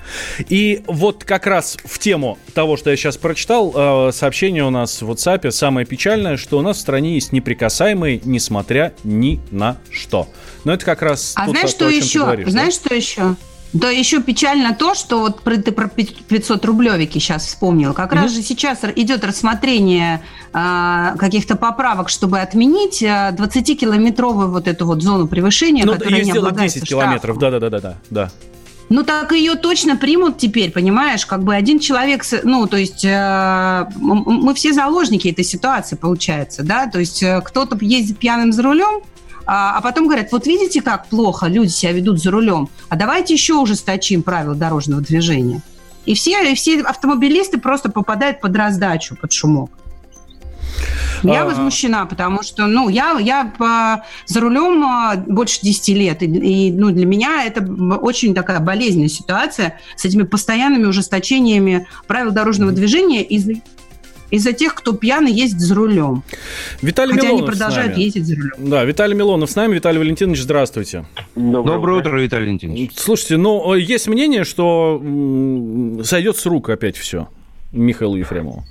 И 0.49 0.83
вот 0.87 1.25
как 1.25 1.49
раз 1.49 1.76
в 1.85 1.99
тему 1.99 2.27
того, 2.54 2.76
что 2.76 2.90
я 2.90 2.97
сейчас 2.97 3.16
прочитал, 3.16 3.73
э, 4.08 4.12
сообщение 4.12 4.64
у 4.64 4.70
нас 4.70 5.00
в 5.02 5.11
WhatsApp 5.11 5.50
самое 5.50 5.87
печальное, 5.87 6.37
что 6.37 6.58
у 6.58 6.62
нас 6.62 6.76
в 6.76 6.80
стране 6.80 7.14
есть 7.14 7.32
неприкасаемые, 7.32 8.20
несмотря 8.25 8.92
ни 9.04 9.40
на 9.50 9.76
что. 9.90 10.28
Но 10.64 10.73
это 10.73 10.85
как 10.85 11.02
раз 11.02 11.32
А 11.37 11.49
знаешь, 11.49 11.70
то, 11.73 11.76
что 11.76 11.88
еще? 11.88 12.20
говоришь, 12.20 12.47
да? 12.47 12.50
знаешь, 12.52 12.75
что 12.75 12.94
еще? 12.94 13.37
Да 13.75 13.90
еще 13.90 14.23
печально 14.23 14.75
то, 14.75 14.94
что 14.94 15.18
вот 15.20 15.42
ты 15.44 15.73
про 15.73 15.88
500 15.88 16.64
рублевики 16.64 17.18
сейчас 17.18 17.47
вспомнил. 17.47 17.92
Как 17.92 18.14
раз 18.14 18.32
же 18.32 18.40
сейчас 18.42 18.78
идет 18.97 19.25
рассмотрение 19.25 20.23
а, 20.54 21.14
каких-то 21.18 21.54
поправок, 21.54 22.08
чтобы 22.08 22.40
отменить 22.40 23.02
а, 23.02 23.30
20-километровую 23.32 24.47
вот 24.49 24.68
эту 24.68 24.87
вот 24.87 25.02
зону 25.02 25.28
превышения, 25.28 25.85
Ну, 25.85 25.92
которая 25.92 26.14
ее 26.20 26.25
не 26.25 26.30
сделать 26.30 26.49
облагается 26.49 26.78
10 26.80 26.88
штрафом. 26.88 27.04
километров, 27.08 27.38
да-да-да-да. 27.38 28.30
Ну 28.88 29.04
так 29.04 29.33
ее 29.33 29.54
точно 29.54 29.97
примут 29.97 30.38
теперь, 30.38 30.71
понимаешь? 30.71 31.26
Как 31.26 31.42
бы 31.42 31.54
один 31.54 31.78
человек, 31.78 32.25
ну 32.42 32.66
то 32.66 32.76
есть 32.76 33.04
э, 33.04 33.87
мы 33.97 34.54
все 34.54 34.73
заложники 34.73 35.28
этой 35.28 35.45
ситуации, 35.45 35.97
получается, 35.97 36.62
да? 36.62 36.87
То 36.87 36.99
есть 36.99 37.23
э, 37.23 37.42
кто-то 37.45 37.76
ездит 37.80 38.18
пьяным 38.18 38.52
за 38.52 38.62
рулем, 38.62 39.02
а, 39.45 39.76
а 39.76 39.80
потом 39.83 40.07
говорят, 40.07 40.33
вот 40.33 40.47
видите, 40.47 40.80
как 40.80 41.07
плохо 41.09 41.47
люди 41.47 41.68
себя 41.68 41.92
ведут 41.92 42.21
за 42.21 42.30
рулем, 42.30 42.68
а 42.88 42.97
давайте 42.97 43.35
еще 43.35 43.54
ужесточим 43.54 44.23
правила 44.23 44.54
дорожного 44.54 45.02
движения. 45.02 45.62
И 46.07 46.14
все, 46.14 46.50
и 46.50 46.54
все 46.54 46.80
автомобилисты 46.80 47.59
просто 47.59 47.90
попадают 47.90 48.40
под 48.40 48.57
раздачу, 48.57 49.16
под 49.16 49.33
шумок. 49.33 49.71
Я 51.23 51.42
А. 51.42 51.44
возмущена, 51.47 52.06
потому 52.06 52.42
что, 52.42 52.66
ну, 52.66 52.88
я, 52.88 53.18
я 53.18 53.52
по- 53.58 54.04
за 54.26 54.40
рулем 54.40 54.82
а, 54.85 55.16
больше 55.16 55.61
10 55.62 55.88
лет, 55.94 56.23
и, 56.23 56.26
и, 56.26 56.73
ну, 56.73 56.90
для 56.90 57.06
меня 57.06 57.44
это 57.44 57.62
очень 58.00 58.35
такая 58.35 58.61
болезненная 58.61 59.08
ситуация 59.08 59.78
с 59.97 60.04
этими 60.04 60.23
постоянными 60.23 60.85
ужесточениями 60.85 61.87
правил 62.06 62.30
дорожного 62.32 62.73
движения 62.73 63.23
из-за 63.25 63.54
из-за 64.30 64.52
тех, 64.52 64.75
кто 64.75 64.92
пьяный 64.92 65.32
ездит 65.32 65.61
за 65.61 65.75
рулем. 65.75 66.23
Виталий 66.82 67.14
Хотя 67.14 67.28
они 67.28 67.37
Милонов 67.38 67.54
с 67.54 67.58
продолжают 67.58 67.97
ездить 67.97 68.26
за 68.26 68.35
рулем. 68.37 68.52
Да, 68.58 68.85
Виталий 68.85 69.14
Милонов 69.16 69.50
с 69.50 69.56
нами. 69.56 69.76
Виталий 69.76 69.99
Валентинович, 69.99 70.42
здравствуйте. 70.42 71.06
Доброе, 71.35 72.00
утро, 72.00 72.20
Виталий 72.20 72.44
Валентинович. 72.44 72.90
Слушайте, 72.94 73.38
ну, 73.38 73.73
э, 73.73 73.80
есть 73.80 74.06
мнение, 74.06 74.44
что 74.44 75.00
м, 75.02 76.04
сойдет 76.04 76.37
с 76.37 76.44
рук 76.44 76.68
опять 76.68 76.99
все 76.99 77.28
Михаилу 77.73 78.16
Ефремову. 78.16 78.66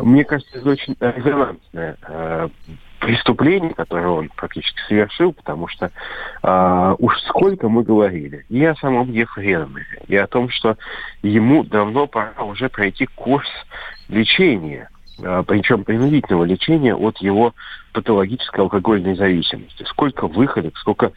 Мне 0.00 0.24
кажется, 0.24 0.58
это 0.58 0.68
очень 0.68 0.96
резонансное 1.00 1.96
э, 2.02 2.48
преступление, 3.00 3.74
которое 3.74 4.08
он 4.08 4.28
практически 4.28 4.80
совершил, 4.88 5.32
потому 5.32 5.68
что 5.68 5.90
э, 6.42 6.94
уж 6.98 7.20
сколько 7.22 7.68
мы 7.68 7.82
говорили 7.82 8.44
и 8.48 8.64
о 8.64 8.74
самом 8.76 9.10
Ефремове, 9.12 10.02
и 10.08 10.16
о 10.16 10.26
том, 10.26 10.50
что 10.50 10.76
ему 11.22 11.64
давно 11.64 12.06
пора 12.06 12.42
уже 12.42 12.68
пройти 12.68 13.06
курс 13.06 13.48
лечения, 14.08 14.90
э, 15.22 15.44
причем 15.46 15.84
принудительного 15.84 16.44
лечения 16.44 16.94
от 16.94 17.18
его 17.18 17.54
патологической 17.92 18.64
алкогольной 18.64 19.14
зависимости. 19.14 19.84
Сколько 19.84 20.26
выходок, 20.26 20.76
сколько 20.78 21.12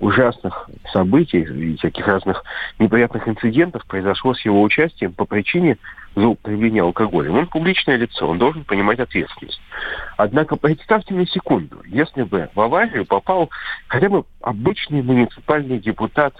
ужасных 0.00 0.68
событий 0.92 1.42
и 1.42 1.76
всяких 1.76 2.06
разных 2.06 2.42
неприятных 2.78 3.28
инцидентов 3.28 3.84
произошло 3.86 4.34
с 4.34 4.40
его 4.44 4.62
участием 4.62 5.12
по 5.12 5.26
причине 5.26 5.76
злоупотребления 6.16 6.82
алкоголем. 6.82 7.36
Он 7.36 7.46
публичное 7.46 7.96
лицо, 7.96 8.26
он 8.26 8.38
должен 8.38 8.64
понимать 8.64 8.98
ответственность. 8.98 9.60
Однако 10.16 10.56
представьте 10.56 11.14
на 11.14 11.26
секунду, 11.26 11.82
если 11.86 12.22
бы 12.22 12.48
в 12.54 12.60
аварию 12.60 13.04
попал 13.04 13.50
хотя 13.88 14.08
бы 14.08 14.24
обычный 14.40 15.02
муниципальный 15.02 15.78
депутат 15.78 16.34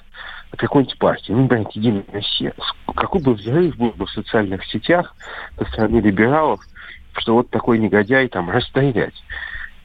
какой-нибудь 0.56 0.98
партии, 0.98 1.32
ну, 1.32 1.42
например, 1.42 1.66
Единая 1.72 2.04
Россия, 2.12 2.54
какой 2.94 3.22
бы 3.22 3.34
взрыв 3.34 3.76
был 3.76 3.90
бы 3.90 4.06
в 4.06 4.10
социальных 4.10 4.64
сетях 4.64 5.14
со 5.58 5.64
стороны 5.66 6.00
либералов, 6.00 6.60
что 7.18 7.34
вот 7.34 7.50
такой 7.50 7.78
негодяй 7.78 8.28
там 8.28 8.50
расстрелять. 8.50 9.14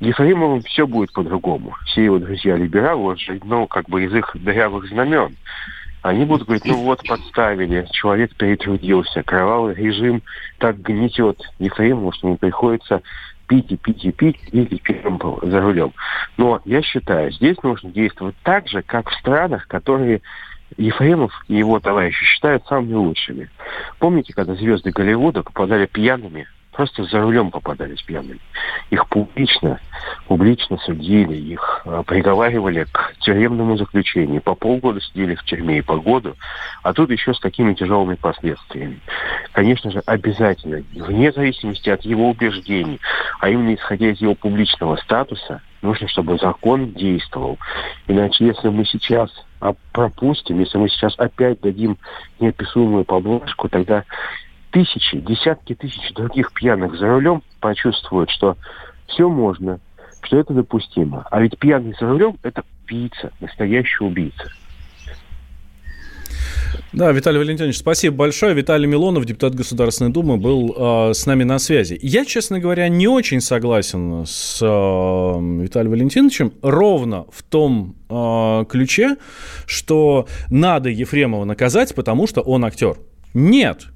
Ефремовым 0.05 0.61
все 0.61 0.85
будет 0.85 1.11
по-другому. 1.13 1.75
Все 1.85 2.05
его 2.05 2.19
друзья-либералы, 2.19 3.11
он 3.11 3.17
же, 3.17 3.39
ну, 3.43 3.65
как 3.65 3.89
бы 3.89 4.03
из 4.03 4.13
их 4.13 4.35
дырявых 4.35 4.87
знамен. 4.87 5.35
Они 6.03 6.25
будут 6.25 6.45
говорить, 6.45 6.65
ну 6.65 6.75
вот, 6.83 7.01
подставили, 7.07 7.87
человек 7.91 8.35
перетрудился, 8.35 9.23
кровавый 9.23 9.73
режим 9.73 10.21
так 10.59 10.79
гнетет 10.79 11.41
Ефремова, 11.57 12.13
что 12.13 12.27
ему 12.27 12.37
приходится 12.37 13.01
пить 13.47 13.71
и 13.71 13.77
пить 13.77 14.05
и 14.05 14.11
пить 14.11 14.37
или 14.51 14.77
пьем 14.77 15.19
за 15.41 15.59
рулем. 15.59 15.93
Но 16.37 16.61
я 16.65 16.83
считаю, 16.83 17.31
здесь 17.31 17.57
нужно 17.63 17.89
действовать 17.89 18.35
так 18.43 18.67
же, 18.67 18.83
как 18.83 19.09
в 19.09 19.15
странах, 19.15 19.67
которые 19.67 20.21
Ефремов 20.77 21.31
и 21.47 21.55
его 21.55 21.79
товарищи 21.79 22.23
считают 22.23 22.63
самыми 22.67 22.93
лучшими. 22.93 23.49
Помните, 23.97 24.33
когда 24.33 24.53
звезды 24.53 24.91
Голливуда 24.91 25.41
попадали 25.41 25.87
пьяными 25.87 26.47
просто 26.75 27.05
за 27.05 27.21
рулем 27.21 27.51
попадались 27.51 28.01
пьяными. 28.01 28.39
Их 28.89 29.07
публично, 29.07 29.79
публично 30.27 30.77
судили, 30.77 31.35
их 31.35 31.81
э, 31.85 32.03
приговаривали 32.05 32.85
к 32.91 33.13
тюремному 33.19 33.77
заключению. 33.77 34.41
По 34.41 34.55
полгода 34.55 34.99
сидели 35.01 35.35
в 35.35 35.43
тюрьме 35.45 35.79
и 35.79 35.81
по 35.81 35.97
году, 35.97 36.35
а 36.83 36.93
тут 36.93 37.11
еще 37.11 37.33
с 37.33 37.39
такими 37.39 37.73
тяжелыми 37.73 38.15
последствиями. 38.15 38.99
Конечно 39.53 39.89
же, 39.89 40.01
обязательно, 40.05 40.83
вне 40.93 41.31
зависимости 41.31 41.89
от 41.89 42.03
его 42.03 42.29
убеждений, 42.29 42.99
а 43.39 43.49
именно 43.49 43.73
исходя 43.73 44.09
из 44.09 44.19
его 44.19 44.35
публичного 44.35 44.97
статуса, 44.97 45.61
нужно, 45.81 46.07
чтобы 46.09 46.37
закон 46.37 46.91
действовал. 46.91 47.57
Иначе, 48.07 48.45
если 48.45 48.67
мы 48.67 48.85
сейчас 48.85 49.31
пропустим, 49.93 50.59
если 50.59 50.77
мы 50.77 50.89
сейчас 50.89 51.17
опять 51.17 51.61
дадим 51.61 51.97
неописуемую 52.39 53.05
поблажку, 53.05 53.69
тогда 53.69 54.03
тысячи, 54.75 55.21
десятки 55.21 55.73
тысяч 55.73 56.13
других 56.13 56.51
пьяных 56.51 56.99
за 56.99 57.07
рулем 57.07 57.41
почувствуют, 57.61 58.29
что 58.29 58.57
все 59.07 59.29
можно, 59.29 59.79
что 60.21 60.37
это 60.37 60.53
допустимо. 60.53 61.25
А 61.31 61.39
ведь 61.39 61.57
пьяный 61.57 61.95
за 61.97 62.05
рулем– 62.05 62.37
это 62.43 62.61
убийца, 62.83 63.31
настоящий 63.39 64.03
убийца. 64.03 64.51
Да, 66.91 67.13
Виталий 67.13 67.39
Валентинович, 67.39 67.77
спасибо 67.77 68.17
большое. 68.17 68.53
Виталий 68.53 68.85
Милонов, 68.85 69.23
депутат 69.23 69.55
Государственной 69.55 70.11
Думы, 70.11 70.35
был 70.35 70.75
э, 70.77 71.13
с 71.13 71.25
нами 71.25 71.45
на 71.45 71.57
связи. 71.57 71.97
Я, 72.01 72.25
честно 72.25 72.59
говоря, 72.59 72.89
не 72.89 73.07
очень 73.07 73.39
согласен 73.39 74.25
с 74.25 74.59
э, 74.61 74.65
Виталием 74.65 75.91
Валентиновичем 75.91 76.51
ровно 76.61 77.27
в 77.31 77.43
том 77.43 77.95
э, 78.09 78.65
ключе, 78.67 79.15
что 79.67 80.27
надо 80.49 80.89
Ефремова 80.89 81.45
наказать, 81.45 81.95
потому 81.95 82.27
что 82.27 82.41
он 82.41 82.65
актер. 82.65 82.97
Нет, 83.33 83.87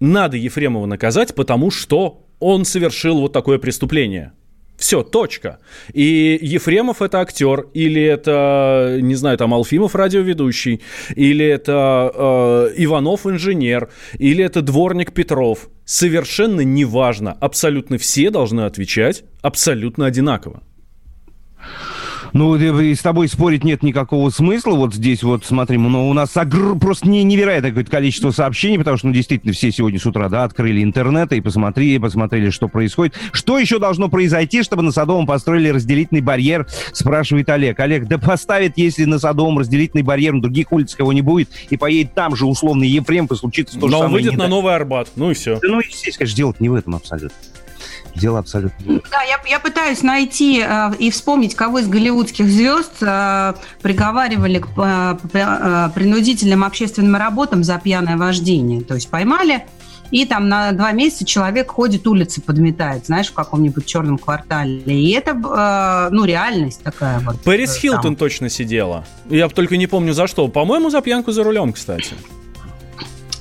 надо 0.00 0.36
Ефремова 0.36 0.86
наказать, 0.86 1.34
потому 1.34 1.70
что 1.70 2.24
он 2.40 2.64
совершил 2.64 3.20
вот 3.20 3.32
такое 3.32 3.58
преступление. 3.58 4.32
Все, 4.78 5.02
точка. 5.02 5.58
И 5.92 6.38
Ефремов 6.40 7.02
это 7.02 7.20
актер, 7.20 7.66
или 7.74 8.00
это, 8.00 8.98
не 9.02 9.16
знаю, 9.16 9.36
там 9.36 9.52
Алфимов 9.52 9.96
радиоведущий, 9.96 10.82
или 11.16 11.44
это 11.44 12.12
э, 12.14 12.74
Иванов 12.76 13.26
инженер, 13.26 13.90
или 14.18 14.44
это 14.44 14.62
дворник 14.62 15.12
Петров. 15.12 15.68
Совершенно 15.84 16.60
неважно. 16.60 17.32
Абсолютно 17.40 17.98
все 17.98 18.30
должны 18.30 18.60
отвечать 18.60 19.24
абсолютно 19.42 20.06
одинаково. 20.06 20.62
Ну, 22.32 22.56
и 22.56 22.94
с 22.94 23.00
тобой 23.00 23.28
спорить 23.28 23.64
нет 23.64 23.82
никакого 23.82 24.30
смысла. 24.30 24.72
Вот 24.72 24.94
здесь 24.94 25.22
вот, 25.22 25.44
смотри, 25.44 25.78
ну, 25.78 26.08
у 26.08 26.12
нас 26.12 26.36
огр... 26.36 26.78
просто 26.78 27.08
не, 27.08 27.22
невероятное 27.24 27.70
какое-то 27.70 27.90
количество 27.90 28.30
сообщений, 28.30 28.78
потому 28.78 28.96
что, 28.96 29.06
ну, 29.08 29.12
действительно, 29.12 29.52
все 29.52 29.70
сегодня 29.70 29.98
с 29.98 30.06
утра, 30.06 30.28
да, 30.28 30.44
открыли 30.44 30.82
интернет 30.82 31.32
и 31.32 31.40
посмотрели, 31.40 31.98
посмотрели, 31.98 32.50
что 32.50 32.68
происходит. 32.68 33.14
Что 33.32 33.58
еще 33.58 33.78
должно 33.78 34.08
произойти, 34.08 34.62
чтобы 34.62 34.82
на 34.82 34.92
Садовом 34.92 35.26
построили 35.26 35.68
разделительный 35.68 36.20
барьер, 36.20 36.66
спрашивает 36.92 37.48
Олег. 37.48 37.78
Олег, 37.80 38.06
да 38.06 38.18
поставит, 38.18 38.76
если 38.76 39.04
на 39.04 39.18
Садовом 39.18 39.58
разделительный 39.58 40.02
барьер, 40.02 40.34
на 40.34 40.42
других 40.42 40.72
улицах 40.72 41.00
его 41.00 41.12
не 41.12 41.22
будет, 41.22 41.50
и 41.70 41.76
поедет 41.76 42.14
там 42.14 42.36
же 42.36 42.46
условный 42.46 42.88
Ефрем, 42.88 43.26
и 43.26 43.34
случится 43.34 43.78
то 43.78 43.86
Но 43.86 43.88
же 43.88 43.92
самое. 43.92 44.08
Но 44.10 44.16
он 44.16 44.22
выйдет 44.22 44.38
на 44.38 44.48
Новый 44.48 44.74
Арбат, 44.74 45.08
ну 45.16 45.30
и 45.30 45.34
все. 45.34 45.58
Да, 45.60 45.68
ну 45.68 45.82
здесь, 45.82 46.16
конечно, 46.16 46.36
делать 46.36 46.60
не 46.60 46.68
в 46.68 46.74
этом 46.74 46.94
абсолютно 46.94 47.36
дело 48.14 48.38
абсолютно... 48.38 49.00
Да, 49.10 49.22
я, 49.22 49.40
я 49.48 49.60
пытаюсь 49.60 50.02
найти 50.02 50.64
э, 50.66 50.90
и 50.98 51.10
вспомнить, 51.10 51.54
кого 51.54 51.78
из 51.78 51.88
голливудских 51.88 52.46
звезд 52.46 53.02
э, 53.02 53.54
приговаривали 53.82 54.58
к 54.58 54.68
э, 54.76 55.16
э, 55.32 55.90
принудительным 55.94 56.64
общественным 56.64 57.16
работам 57.16 57.64
за 57.64 57.78
пьяное 57.78 58.16
вождение. 58.16 58.82
То 58.82 58.94
есть 58.94 59.08
поймали, 59.08 59.64
и 60.10 60.24
там 60.24 60.48
на 60.48 60.72
два 60.72 60.92
месяца 60.92 61.24
человек 61.24 61.70
ходит, 61.70 62.06
улицы 62.06 62.40
подметает, 62.40 63.06
знаешь, 63.06 63.28
в 63.28 63.34
каком-нибудь 63.34 63.84
черном 63.84 64.18
квартале. 64.18 64.82
И 64.84 65.10
это, 65.10 65.32
э, 65.32 66.14
ну, 66.14 66.24
реальность 66.24 66.82
такая 66.82 67.20
вот. 67.20 67.40
Пэрис 67.42 67.76
э, 67.76 67.80
Хилтон 67.80 68.16
точно 68.16 68.48
сидела. 68.48 69.04
Я 69.28 69.48
только 69.48 69.76
не 69.76 69.86
помню 69.86 70.14
за 70.14 70.26
что. 70.26 70.48
По-моему, 70.48 70.90
за 70.90 71.02
пьянку 71.02 71.32
за 71.32 71.44
рулем, 71.44 71.72
кстати. 71.72 72.14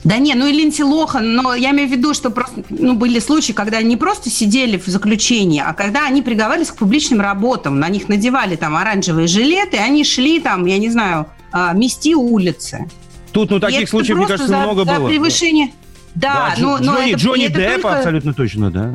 Да 0.08 0.20
не, 0.20 0.36
ну 0.36 0.48
и 0.48 0.54
Линдси 0.54 0.84
Лохан, 0.84 1.34
но 1.34 1.54
я 1.54 1.72
имею 1.72 1.90
в 1.90 1.92
виду, 1.92 2.14
что 2.14 2.30
просто, 2.30 2.64
ну, 2.70 2.94
были 2.94 3.20
случаи, 3.20 3.52
когда 3.52 3.80
они 3.80 3.98
просто 3.98 4.30
сидели 4.30 4.78
в 4.78 4.88
заключении, 4.88 5.62
а 5.62 5.74
когда 5.74 6.06
они 6.06 6.22
приговаривались 6.22 6.72
к 6.72 6.78
публичным 6.78 7.20
работам, 7.20 7.78
на 7.78 7.90
них 7.90 8.08
надевали 8.08 8.56
там 8.56 8.78
оранжевые 8.78 9.28
жилеты, 9.28 9.76
и 9.76 9.80
они 9.82 10.06
шли 10.06 10.40
там, 10.40 10.66
я 10.66 10.78
не 10.78 10.90
знаю, 10.90 11.28
а, 11.52 11.74
мести 11.74 12.16
улицы. 12.16 12.90
Тут, 13.34 13.50
ну, 13.50 13.60
таких 13.60 13.90
случаев, 13.90 14.18
мне 14.18 14.28
кажется, 14.28 14.48
за, 14.48 14.60
много 14.60 14.86
за 14.86 14.96
было. 14.96 15.10
превышение... 15.10 15.72
Да, 16.16 16.54
да 16.56 16.62
но, 16.62 16.78
Джонни, 16.78 17.12
это, 17.12 17.20
Джонни 17.20 17.46
это 17.46 17.60
Деппа 17.60 17.82
только... 17.82 17.98
абсолютно 17.98 18.34
точно, 18.34 18.72
да. 18.72 18.94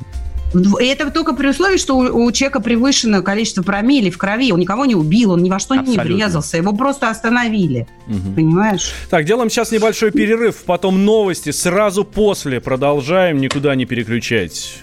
И 0.54 0.84
это 0.84 1.10
только 1.10 1.34
при 1.34 1.48
условии, 1.48 1.76
что 1.76 1.96
у, 1.96 2.24
у 2.24 2.32
человека 2.32 2.60
превышено 2.60 3.22
количество 3.22 3.62
промилле 3.62 4.10
в 4.10 4.18
крови. 4.18 4.52
Он 4.52 4.60
никого 4.60 4.84
не 4.84 4.94
убил, 4.94 5.32
он 5.32 5.42
ни 5.42 5.50
во 5.50 5.58
что 5.58 5.74
Абсолютно. 5.74 6.02
не 6.02 6.14
врезался. 6.14 6.56
Его 6.56 6.72
просто 6.72 7.08
остановили. 7.08 7.86
Угу. 8.06 8.34
Понимаешь? 8.34 8.92
Так, 9.10 9.24
делаем 9.24 9.50
сейчас 9.50 9.72
небольшой 9.72 10.10
перерыв, 10.10 10.64
потом 10.64 11.04
новости. 11.04 11.50
Сразу 11.50 12.04
после 12.04 12.60
продолжаем, 12.60 13.40
никуда 13.40 13.74
не 13.74 13.86
переключать. 13.86 14.78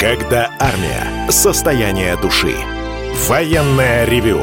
Когда 0.00 0.50
армия. 0.58 1.30
Состояние 1.30 2.16
души. 2.20 2.54
Военное 3.28 4.04
ревю 4.04 4.42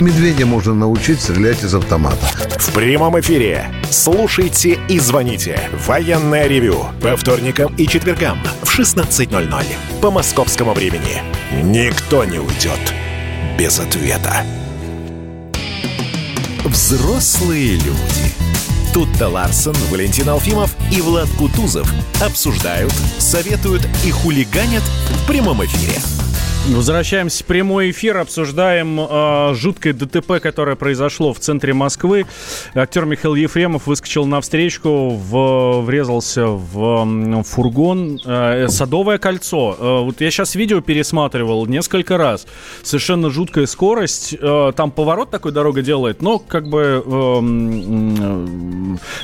Медведя 0.00 0.46
можно 0.46 0.74
научить 0.74 1.20
стрелять 1.20 1.62
из 1.62 1.74
автомата. 1.74 2.26
В 2.58 2.72
прямом 2.72 3.18
эфире. 3.20 3.66
Слушайте 3.90 4.78
и 4.88 4.98
звоните. 4.98 5.68
Военное 5.86 6.46
ревю. 6.46 6.86
По 7.02 7.16
вторникам 7.16 7.74
и 7.76 7.86
четвергам 7.86 8.38
в 8.62 8.78
16.00. 8.78 9.64
По 10.00 10.10
московскому 10.10 10.72
времени. 10.72 11.22
Никто 11.62 12.24
не 12.24 12.38
уйдет 12.38 12.94
без 13.58 13.80
ответа. 13.80 14.44
Взрослые 16.64 17.72
люди. 17.72 18.28
Тут-то 18.92 19.28
Ларсон, 19.28 19.74
Валентин 19.90 20.28
Алфимов 20.28 20.74
и 20.92 21.00
Влад 21.00 21.28
Кутузов 21.38 21.90
обсуждают, 22.22 22.92
советуют 23.18 23.86
и 24.04 24.10
хулиганят 24.10 24.82
в 24.82 25.26
прямом 25.26 25.64
эфире. 25.64 25.98
Возвращаемся 26.66 27.44
в 27.44 27.46
прямой 27.46 27.92
эфир, 27.92 28.18
обсуждаем 28.18 29.00
э, 29.00 29.54
жуткое 29.54 29.94
ДТП, 29.94 30.38
которое 30.38 30.76
произошло 30.76 31.32
в 31.32 31.38
центре 31.38 31.72
Москвы. 31.72 32.26
Актер 32.74 33.06
Михаил 33.06 33.34
Ефремов 33.36 33.86
выскочил 33.86 34.26
на 34.26 34.42
встречку, 34.42 35.08
в, 35.08 35.80
врезался 35.80 36.46
в 36.46 37.38
э, 37.38 37.42
фургон. 37.42 38.20
Э, 38.22 38.68
Садовое 38.68 39.16
кольцо. 39.16 39.76
Э, 39.78 40.00
вот 40.04 40.20
я 40.20 40.30
сейчас 40.30 40.56
видео 40.56 40.82
пересматривал 40.82 41.64
несколько 41.64 42.18
раз. 42.18 42.46
Совершенно 42.82 43.30
жуткая 43.30 43.64
скорость. 43.64 44.36
Э, 44.38 44.72
там 44.76 44.90
поворот 44.90 45.30
такой 45.30 45.52
дорога 45.52 45.80
делает, 45.80 46.20
но 46.20 46.38
как 46.38 46.68
бы 46.68 47.02
э, 47.04 47.08
э, 47.08 47.40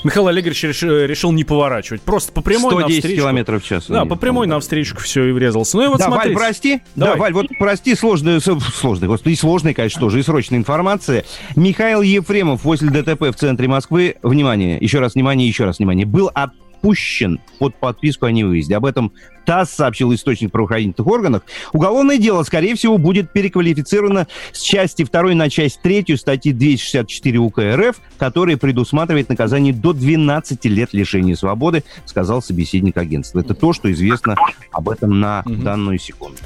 Михаил 0.03 0.29
Олегович 0.29 0.63
решил, 0.65 1.05
решил 1.05 1.31
не 1.31 1.45
поворачивать. 1.45 2.01
Просто 2.01 2.33
по 2.33 2.41
прямой 2.41 2.73
110 2.73 2.95
навстречу. 2.97 3.21
километров 3.21 3.63
в 3.63 3.67
час. 3.67 3.85
Да, 3.89 4.07
по 4.07 4.17
прямой 4.17 4.47
навстречу 4.47 4.97
все 4.97 5.25
и 5.27 5.33
врезался. 5.33 5.77
Ну 5.77 5.85
и 5.85 5.89
вот 5.89 5.99
да, 5.99 6.07
смотрите. 6.07 6.35
Прости. 6.35 6.81
Давай. 6.97 7.19
Да, 7.19 7.24
Валь, 7.25 7.33
вот 7.33 7.47
прости, 7.59 7.95
сложная, 7.95 8.39
сложная, 8.39 9.09
господи, 9.09 9.35
сложная, 9.35 9.73
конечно, 9.73 9.99
тоже, 9.99 10.19
и 10.19 10.23
срочная 10.23 10.59
информация. 10.59 11.25
Михаил 11.57 12.03
Ефремов 12.03 12.61
после 12.61 12.91
ДТП 12.91 13.23
в 13.31 13.33
центре 13.33 13.67
Москвы, 13.67 14.17
внимание, 14.23 14.77
еще 14.79 14.99
раз 14.99 15.15
внимание, 15.15 15.49
еще 15.49 15.65
раз 15.65 15.79
внимание, 15.79 16.05
был 16.05 16.31
отпущен 16.85 17.41
под 17.59 17.75
подписку 17.77 18.27
о 18.27 18.33
невыезде. 18.33 18.77
Об 18.77 18.85
этом 18.85 19.13
ТАСС 19.47 19.71
сообщил 19.71 20.13
источник 20.15 20.53
правоохранительных 20.53 21.07
органов. 21.07 21.43
Уголовное 21.73 22.19
дело, 22.19 22.43
скорее 22.43 22.75
всего, 22.75 22.99
будет 22.99 23.33
переквалифицировано 23.33 24.27
с 24.53 24.61
части 24.61 25.05
2 25.05 25.35
на 25.35 25.51
часть 25.51 25.81
3 25.83 26.17
статьи 26.17 26.53
264 26.53 27.39
УК 27.39 27.59
РФ, 27.75 27.97
которая 28.19 28.57
предусматривает 28.57 29.29
наказание 29.29 29.73
до 29.73 29.93
12 29.93 30.65
лет 30.67 30.93
лишения 30.93 31.37
свободы, 31.37 31.85
сказал 32.05 32.43
собеседник 32.43 32.97
агентства. 32.97 33.41
Это 33.41 33.55
то, 33.55 33.73
что 33.73 33.91
известно 33.91 34.37
об 34.71 34.89
этом 34.89 35.21
на 35.21 35.43
угу. 35.45 35.55
данную 35.57 35.99
секунду. 35.99 36.39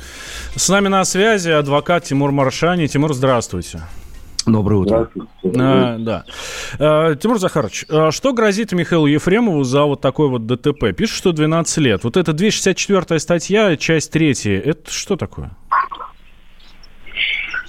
С 0.55 0.69
нами 0.69 0.89
на 0.89 1.05
связи 1.05 1.51
адвокат 1.51 2.05
Тимур 2.05 2.31
Маршани. 2.31 2.87
Тимур, 2.87 3.13
здравствуйте. 3.13 3.81
Доброе 4.53 4.77
утро. 4.77 5.11
А, 5.45 5.97
да. 5.99 6.25
А, 6.79 7.15
Тимур 7.15 7.39
Захарович, 7.39 7.87
а 7.89 8.11
что 8.11 8.33
грозит 8.33 8.73
Михаилу 8.73 9.07
Ефремову 9.07 9.65
за 9.65 9.85
вот 9.85 10.01
такой 10.01 10.29
вот 10.29 10.47
ДТП? 10.47 10.93
Пишет, 10.97 11.17
что 11.17 11.33
12 11.33 11.79
лет. 11.79 12.05
Вот 12.05 12.17
эта 12.17 12.33
264 12.33 13.19
статья, 13.19 13.77
часть 13.77 14.13
3, 14.13 14.61
это 14.65 14.91
что 14.91 15.17
такое? 15.17 15.51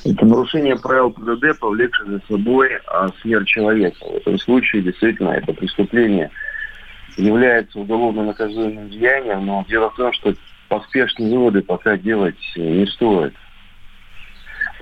Это 0.05 0.25
нарушение 0.25 0.77
правил 0.77 1.11
ПДД, 1.11 1.59
повлекшее 1.59 2.09
за 2.11 2.21
собой 2.27 2.69
а, 2.87 3.09
смерть 3.21 3.47
человека. 3.47 3.97
В 4.01 4.15
этом 4.15 4.37
случае 4.39 4.81
действительно 4.81 5.29
это 5.29 5.53
преступление 5.53 6.31
является 7.17 7.79
уголовно 7.79 8.23
наказуемым 8.23 8.89
деянием, 8.89 9.45
но 9.45 9.65
дело 9.67 9.89
в 9.89 9.95
том, 9.95 10.13
что 10.13 10.33
поспешные 10.69 11.37
выводы 11.37 11.61
пока 11.61 11.97
делать 11.97 12.37
не 12.55 12.85
стоит. 12.87 13.33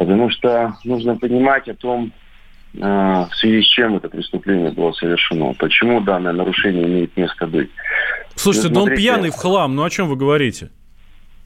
Потому 0.07 0.29
что 0.29 0.73
нужно 0.85 1.17
понимать 1.17 1.67
о 1.67 1.73
том, 1.73 2.13
э, 2.75 2.79
в 2.79 3.29
связи 3.35 3.61
с 3.61 3.65
чем 3.65 3.97
это 3.97 4.07
преступление 4.07 4.71
было 4.71 4.93
совершено. 4.93 5.53
Почему 5.59 5.99
данное 5.99 6.31
нарушение 6.31 6.85
имеет 6.85 7.17
место 7.17 7.45
быть. 7.45 7.69
Слушайте, 8.35 8.69
ну, 8.69 8.83
он 8.83 8.95
пьяный 8.95 9.31
в 9.31 9.35
хлам, 9.35 9.75
ну 9.75 9.83
о 9.83 9.89
чем 9.89 10.07
вы 10.07 10.15
говорите? 10.15 10.69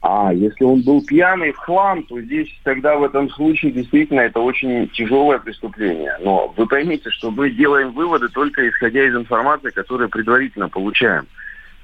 А, 0.00 0.32
если 0.32 0.62
он 0.62 0.82
был 0.82 1.04
пьяный 1.04 1.50
в 1.50 1.56
хлам, 1.56 2.04
то 2.04 2.20
здесь 2.20 2.56
тогда 2.62 2.94
в 2.94 3.02
этом 3.02 3.28
случае 3.30 3.72
действительно 3.72 4.20
это 4.20 4.38
очень 4.38 4.88
тяжелое 4.90 5.40
преступление. 5.40 6.16
Но 6.20 6.54
вы 6.56 6.68
поймите, 6.68 7.10
что 7.10 7.32
мы 7.32 7.50
делаем 7.50 7.90
выводы 7.90 8.28
только 8.28 8.68
исходя 8.68 9.04
из 9.04 9.16
информации, 9.16 9.70
которую 9.70 10.08
предварительно 10.08 10.68
получаем. 10.68 11.26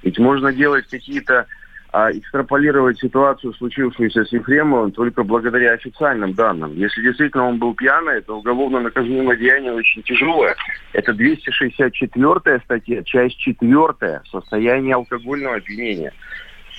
Ведь 0.05 0.21
можно 0.21 0.53
делать 0.53 0.87
какие-то 0.87 1.47
а 1.91 2.11
экстраполировать 2.13 2.99
ситуацию, 2.99 3.55
случившуюся 3.55 4.25
с 4.25 4.33
Ефремовым, 4.33 4.93
только 4.93 5.23
благодаря 5.23 5.73
официальным 5.73 6.35
данным. 6.35 6.75
Если 6.77 7.03
действительно 7.03 7.49
он 7.49 7.59
был 7.59 7.75
пьяный, 7.75 8.21
то 8.21 8.39
уголовно 8.39 8.81
наказуемое 8.81 9.37
деяние 9.37 9.73
очень 9.73 10.03
тяжелое. 10.03 10.55
Это 10.93 11.15
264 11.15 12.61
статья, 12.65 13.03
часть 13.05 13.39
4, 13.39 14.23
состояние 14.31 14.97
алкогольного 14.97 15.57
опьянения. 15.57 16.13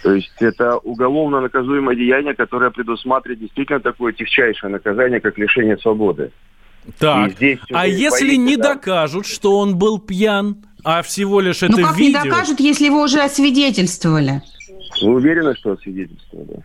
То 0.03 0.13
есть 0.13 0.31
это 0.39 0.77
уголовно 0.77 1.41
наказуемое 1.41 1.95
деяние, 1.95 2.35
которое 2.35 2.69
предусматривает 2.69 3.39
действительно 3.39 3.79
такое 3.79 4.13
тягчайшее 4.13 4.69
наказание, 4.69 5.19
как 5.19 5.37
лишение 5.37 5.77
свободы. 5.77 6.31
Так, 6.99 7.33
а 7.71 7.87
если 7.87 8.35
не 8.35 8.55
да. 8.55 8.75
докажут, 8.75 9.25
что 9.25 9.57
он 9.57 9.77
был 9.77 9.99
пьян, 9.99 10.57
а 10.83 11.01
всего 11.01 11.41
лишь 11.41 11.61
это 11.61 11.77
ну, 11.77 11.87
как 11.87 11.97
видео... 11.97 12.21
не 12.21 12.29
докажут, 12.29 12.59
если 12.59 12.85
его 12.85 13.01
уже 13.01 13.19
освидетельствовали? 13.19 14.41
Вы 15.01 15.13
уверены, 15.13 15.55
что 15.55 15.73
освидетельствовали? 15.73 16.63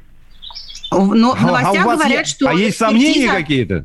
Но 0.91 1.35
в 1.35 1.43
А- 1.43 1.47
новостях 1.47 1.83
а 1.83 1.85
у 1.85 1.87
вас 1.87 1.99
говорят, 1.99 2.19
есть- 2.21 2.37
что... 2.37 2.49
А 2.49 2.55
есть 2.55 2.79
сомнения 2.79 3.31
какие-то? 3.31 3.85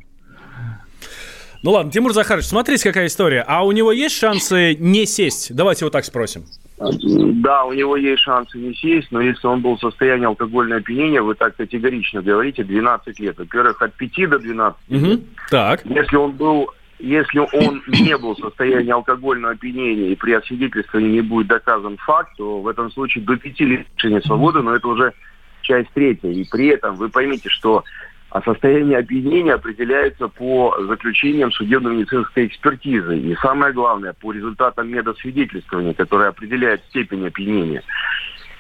Ну 1.62 1.72
ладно, 1.72 1.92
Тимур 1.92 2.14
Захарович, 2.14 2.46
смотрите, 2.48 2.84
какая 2.84 3.08
история. 3.08 3.44
А 3.46 3.66
у 3.66 3.72
него 3.74 3.92
есть 3.92 4.16
шансы 4.16 4.76
не 4.76 5.06
сесть? 5.06 5.54
Давайте 5.54 5.86
вот 5.86 5.92
так 5.92 6.06
спросим. 6.06 6.46
Да, 6.78 7.66
у 7.66 7.74
него 7.74 7.98
есть 7.98 8.22
шансы 8.22 8.58
не 8.58 8.74
сесть, 8.74 9.10
но 9.12 9.20
если 9.20 9.46
он 9.46 9.62
был 9.62 9.76
в 9.76 9.82
состоянии 9.82 10.26
алкогольного 10.26 10.80
опьянения, 10.80 11.22
вы 11.22 11.36
так 11.36 11.58
категорично 11.58 12.22
говорите, 12.22 12.64
12 12.64 13.20
лет. 13.20 13.38
Во-первых, 13.38 13.82
от 13.82 13.94
5 13.96 14.30
до 14.30 14.40
12 14.40 14.80
Угу. 14.90 15.22
Так. 15.50 15.86
Если 15.86 16.16
он 16.16 16.32
был 16.32 16.70
если 17.00 17.40
он 17.40 17.82
не 17.88 18.18
был 18.18 18.36
в 18.36 18.40
состоянии 18.40 18.92
алкогольного 18.92 19.54
опьянения 19.54 20.10
и 20.12 20.16
при 20.16 20.34
освидетельствовании 20.34 21.14
не 21.14 21.22
будет 21.22 21.48
доказан 21.48 21.98
факт, 21.98 22.36
то 22.38 22.62
в 22.62 22.68
этом 22.68 22.92
случае 22.92 23.24
до 23.24 23.38
пяти 23.38 23.66
лет 23.66 23.88
лишения 23.96 24.22
свободы, 24.22 24.62
но 24.62 24.76
это 24.76 24.88
уже 24.88 25.14
часть 25.62 25.90
третья. 25.94 26.30
И 26.30 26.46
при 26.50 26.68
этом 26.68 26.96
вы 26.96 27.10
поймите, 27.10 27.50
что 27.50 27.84
а 28.30 28.44
состояние 28.44 29.00
опьянения 29.00 29.54
определяется 29.54 30.28
по 30.28 30.76
заключениям 30.88 31.52
судебно-медицинской 31.52 32.46
экспертизы. 32.46 33.18
И 33.18 33.36
самое 33.42 33.74
главное, 33.74 34.14
по 34.14 34.32
результатам 34.32 34.90
медосвидетельствования, 34.90 35.96
которое 35.96 36.30
определяет 36.30 36.84
степень 36.90 37.26
опьянения. 37.26 37.82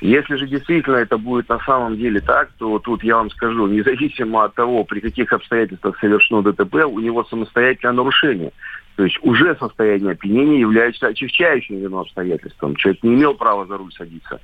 Если 0.01 0.35
же 0.35 0.47
действительно 0.47 0.95
это 0.95 1.17
будет 1.17 1.49
на 1.49 1.59
самом 1.59 1.97
деле 1.97 2.21
так, 2.21 2.51
то 2.57 2.79
тут 2.79 3.03
я 3.03 3.17
вам 3.17 3.29
скажу, 3.31 3.67
независимо 3.67 4.45
от 4.45 4.55
того, 4.55 4.85
при 4.85 5.01
каких 5.01 5.33
обстоятельствах 5.33 5.99
совершено 5.99 6.41
ДТП, 6.41 6.85
у 6.85 6.99
него 6.99 7.23
самостоятельное 7.25 7.93
нарушение. 7.93 8.51
То 8.95 9.03
есть 9.03 9.17
уже 9.21 9.55
состояние 9.55 10.12
опьянения 10.12 10.59
является 10.59 11.07
очищающим 11.07 11.79
вину 11.79 11.99
обстоятельством. 11.99 12.75
Человек 12.75 13.03
не 13.03 13.15
имел 13.15 13.33
права 13.33 13.65
за 13.65 13.77
руль 13.77 13.91
садиться. 13.93 14.39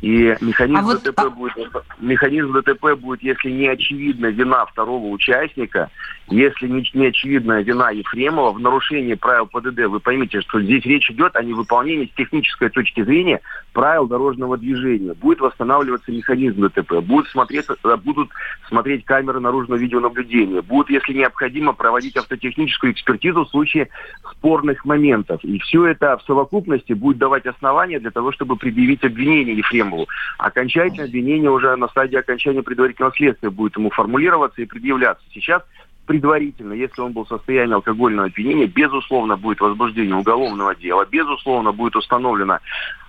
И 0.00 0.36
механизм, 0.40 0.78
А 0.78 0.82
вот- 0.82 1.02
ДТП 1.02 1.28
будет, 1.34 1.54
механизм 1.98 2.52
ДТП 2.52 2.94
будет, 2.96 3.22
если 3.22 3.50
не 3.50 3.66
очевидна 3.66 4.26
вина 4.26 4.64
второго 4.66 5.06
участника, 5.08 5.90
если 6.28 6.68
не, 6.68 6.88
не 6.94 7.06
очевидна 7.06 7.62
вина 7.62 7.90
Ефремова 7.90 8.52
в 8.52 8.60
нарушении 8.60 9.14
правил 9.14 9.46
ПДД, 9.46 9.86
вы 9.86 9.98
поймите, 9.98 10.40
что 10.42 10.60
здесь 10.60 10.84
речь 10.84 11.10
идет 11.10 11.34
о 11.34 11.42
невыполнении 11.42 12.06
с 12.06 12.16
технической 12.16 12.68
точки 12.68 13.02
зрения 13.02 13.40
правил 13.72 14.06
дорожного 14.06 14.56
движения. 14.56 15.14
Будет 15.14 15.40
восстанавливаться 15.40 16.12
механизм 16.12 16.60
ДТП, 16.68 17.00
будут 17.00 17.28
смотреть, 17.28 17.66
э, 17.68 17.96
будут 17.96 18.28
смотреть 18.68 19.04
камеры 19.04 19.40
наружного 19.40 19.78
видеонаблюдения, 19.78 20.62
будут, 20.62 20.90
если 20.90 21.14
необходимо, 21.14 21.72
проводить 21.72 22.16
автотехническую 22.16 22.92
экспертизу 22.92 23.44
в 23.44 23.50
случае 23.50 23.88
спорных 24.32 24.84
моментов. 24.84 25.42
И 25.44 25.58
все 25.60 25.86
это 25.86 26.18
в 26.18 26.22
совокупности 26.22 26.92
будет 26.92 27.18
давать 27.18 27.46
основания 27.46 27.98
для 27.98 28.10
того, 28.10 28.32
чтобы 28.32 28.56
предъявить 28.56 29.02
обвинение 29.04 29.56
Ефремову. 29.88 30.08
Окончательное 30.38 31.06
обвинение 31.06 31.50
уже 31.50 31.74
на 31.76 31.88
стадии 31.88 32.16
окончания 32.16 32.62
предварительного 32.62 33.14
следствия 33.14 33.50
будет 33.50 33.76
ему 33.76 33.90
формулироваться 33.90 34.62
и 34.62 34.66
предъявляться. 34.66 35.24
Сейчас 35.32 35.62
предварительно, 36.06 36.72
если 36.72 37.00
он 37.02 37.12
был 37.12 37.24
в 37.24 37.28
состоянии 37.28 37.74
алкогольного 37.74 38.28
опьянения, 38.28 38.66
безусловно, 38.66 39.36
будет 39.36 39.60
возбуждение 39.60 40.14
уголовного 40.14 40.74
дела, 40.74 41.06
безусловно, 41.10 41.72
будет 41.72 41.96
установлена 41.96 42.60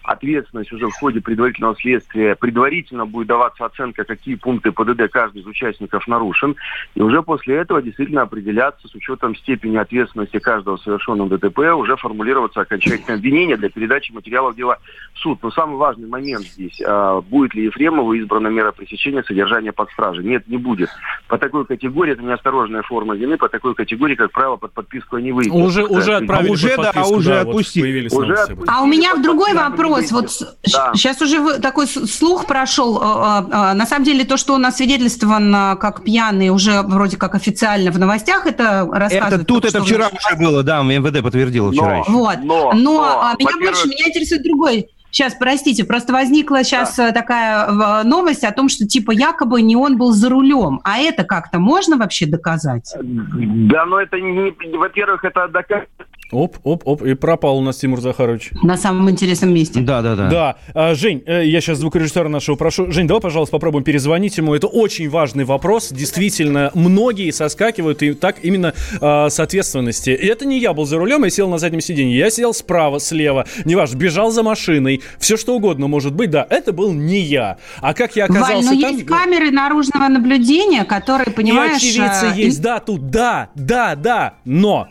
ответственность 0.04 0.72
уже 0.72 0.88
в 0.88 0.94
ходе 0.94 1.22
предварительного 1.22 1.76
следствия, 1.76 2.36
предварительно 2.36 3.06
будет 3.06 3.28
даваться 3.28 3.66
оценка, 3.66 4.04
какие 4.04 4.36
пункты 4.36 4.72
ПДД 4.72 5.12
каждый 5.12 5.42
из 5.42 5.48
участников 5.48 6.08
нарушен, 6.08 6.56
и 6.96 7.02
уже 7.02 7.22
после 7.22 7.56
этого 7.58 7.82
действительно 7.82 8.24
определяться 8.24 8.88
с 8.88 8.96
учетом 8.96 9.36
степени 9.36 9.78
ответственности 9.78 10.40
каждого 10.40 10.78
совершенного 10.78 11.38
ДТП, 11.38 11.60
уже 11.76 11.96
формулироваться 11.98 12.62
окончательное 12.62 13.18
обвинение 13.18 13.58
для 13.58 13.70
передачи 13.70 14.12
материалов 14.12 14.56
дела 14.56 14.78
в 15.14 15.20
суд. 15.20 15.40
Но 15.44 15.52
самый 15.52 15.78
важный 15.78 16.08
момент 16.08 16.46
здесь, 16.46 16.82
а, 16.86 17.22
будет 17.22 17.54
ли 17.54 17.66
Ефремову 17.66 18.14
избрана 18.14 18.48
мера 18.48 18.72
пресечения 18.72 19.24
содержания 19.24 19.72
под 19.72 19.92
стражей? 19.92 20.26
Нет, 20.26 20.48
не 20.48 20.58
будет. 20.58 20.90
По 21.28 21.38
такой 21.38 21.66
категории, 21.66 22.14
это 22.14 22.24
неосторожная 22.24 22.82
форма 22.82 23.16
вины, 23.16 23.38
по 23.38 23.50
такой 23.50 23.76
категории, 23.76 24.16
как 24.16 24.32
правило, 24.32 24.56
под 24.56 24.74
подписку 24.74 25.18
не 25.18 25.32
выйдет. 25.32 25.54
Уже, 25.54 25.86
уже 25.86 26.16
отправили 26.16 26.50
А 26.50 26.54
уже, 26.54 26.70
да, 26.70 26.84
подписку, 26.84 27.16
уже 27.16 27.30
да, 27.30 27.44
вот 27.44 27.50
отпустили. 27.50 27.84
появились 27.84 28.14
Уже 28.14 28.34
отпустили. 28.34 28.66
А 28.68 28.82
у 28.82 28.88
меня 28.88 29.14
под 29.14 29.24
другой 29.24 29.52
не 29.52 29.58
вопрос. 29.90 30.12
Вот 30.12 30.56
Да. 30.72 30.92
сейчас 30.96 31.22
уже 31.22 31.40
вы- 31.40 31.60
такой 31.60 31.88
слух 31.88 32.46
прошел. 32.46 32.98
э, 32.98 33.02
э, 33.02 33.52
э, 33.52 33.74
На 33.74 33.86
самом 33.86 34.06
деле 34.06 34.24
то, 34.24 34.38
что 34.38 34.54
он 34.54 34.66
освидетельствован 34.66 35.54
э, 35.56 35.76
как 35.78 36.04
пьяный 36.04 36.50
уже 36.50 36.82
вроде 36.82 37.18
как 37.18 37.36
официально 37.36 37.92
в 37.92 38.00
новостях, 38.00 38.46
это 38.46 38.88
рассказывает. 38.92 39.34
Это 39.34 39.46
тут, 39.46 39.66
это 39.66 39.84
вчера 39.84 40.10
в- 40.10 40.14
уже 40.14 40.36
было, 40.38 40.64
да, 40.64 40.82
МВД 40.82 41.22
подтвердило 41.24 41.72
вчера 41.72 41.88
Но- 41.96 42.02
еще. 42.02 42.12
Вот. 42.12 42.38
Но- 42.44 42.72
Но, 42.74 42.74
но, 42.74 43.22
а, 43.22 43.36
меня 43.40 43.52
больше 43.72 43.88
меня 43.88 44.08
интересует 44.08 44.44
другой. 44.44 44.88
Сейчас, 45.12 45.34
простите, 45.34 45.86
просто 45.86 46.14
возникла 46.14 46.64
сейчас 46.64 47.00
э, 47.00 47.12
такая 47.12 48.04
новость 48.04 48.44
о 48.44 48.52
том, 48.52 48.70
что 48.70 48.86
типа 48.86 49.10
якобы 49.12 49.60
не 49.64 49.76
он 49.76 49.98
был 49.98 50.12
за 50.12 50.30
рулем. 50.30 50.82
А 50.84 51.00
это 51.00 51.24
как-то 51.24 51.58
можно 51.58 51.98
вообще 51.98 52.28
доказать? 52.28 52.94
Да, 53.02 53.86
но 53.86 54.00
это 54.00 54.18
не, 54.20 54.54
во-первых, 54.78 55.26
это 55.26 55.48
доказывает 55.48 55.90
Оп, 56.32 56.58
оп, 56.64 56.84
оп, 56.86 57.02
и 57.02 57.16
пропал 57.16 57.58
у 57.58 57.62
нас 57.62 57.78
Тимур 57.78 58.02
Захарович. 58.02 58.52
На 58.62 58.78
самом 58.78 59.10
интересном 59.10 59.52
месте. 59.52 59.80
Да, 59.80 60.04
да, 60.04 60.16
да. 60.16 60.30
Да, 60.30 60.56
А, 60.76 60.94
Жень, 60.94 61.24
э, 61.26 61.44
я 61.46 61.60
сейчас 61.60 61.80
звукорежиссера 61.80 62.30
нашего 62.30 62.56
прошу. 62.56 62.92
Жень, 62.92 63.08
давай, 63.08 63.20
пожалуйста, 63.20 63.54
попробуем 63.54 63.84
перезвонить 63.84 64.38
ему. 64.38 64.54
Это 64.54 64.68
очень 64.68 65.10
важный 65.10 65.44
вопрос. 65.44 65.90
Действительно, 65.92 66.70
многие 66.76 67.32
соскакивают 67.32 68.04
и 68.04 68.14
так 68.14 68.38
именно 68.44 68.76
а, 69.02 69.30
с 69.30 69.40
ответственности. 69.40 70.12
И 70.12 70.28
это 70.28 70.46
не 70.46 70.60
я 70.60 70.74
был 70.74 70.86
за 70.86 71.00
рулем, 71.00 71.24
я 71.24 71.32
сел 71.32 71.50
на 71.50 71.58
заднем 71.58 71.82
сиденье. 71.82 72.16
Я 72.16 72.30
сидел 72.30 72.54
справа, 72.54 73.00
слева, 73.00 73.48
неважно, 73.66 73.98
бежал 73.98 74.30
за 74.30 74.44
машиной. 74.44 75.02
Все 75.18 75.36
что 75.36 75.56
угодно 75.56 75.88
может 75.88 76.14
быть. 76.14 76.30
Да, 76.30 76.46
это 76.48 76.74
был 76.74 76.94
не 76.94 77.22
я. 77.22 77.58
А 77.82 77.96
как 77.96 78.16
я 78.16 78.28
Валь, 78.28 78.38
оказался 78.38 78.76
но 78.76 78.82
там... 78.82 78.92
есть 78.94 79.06
камеры 79.08 79.50
наружного 79.50 80.08
наблюдения, 80.08 80.84
которые, 80.84 81.34
понимаешь... 81.34 81.82
И 81.82 81.90
очевидцы 81.90 82.28
э, 82.28 82.36
есть, 82.36 82.62
да, 82.62 82.80
тут, 82.80 83.10
да, 83.10 83.50
да, 83.56 83.96
да, 83.96 84.36
но... 84.46 84.88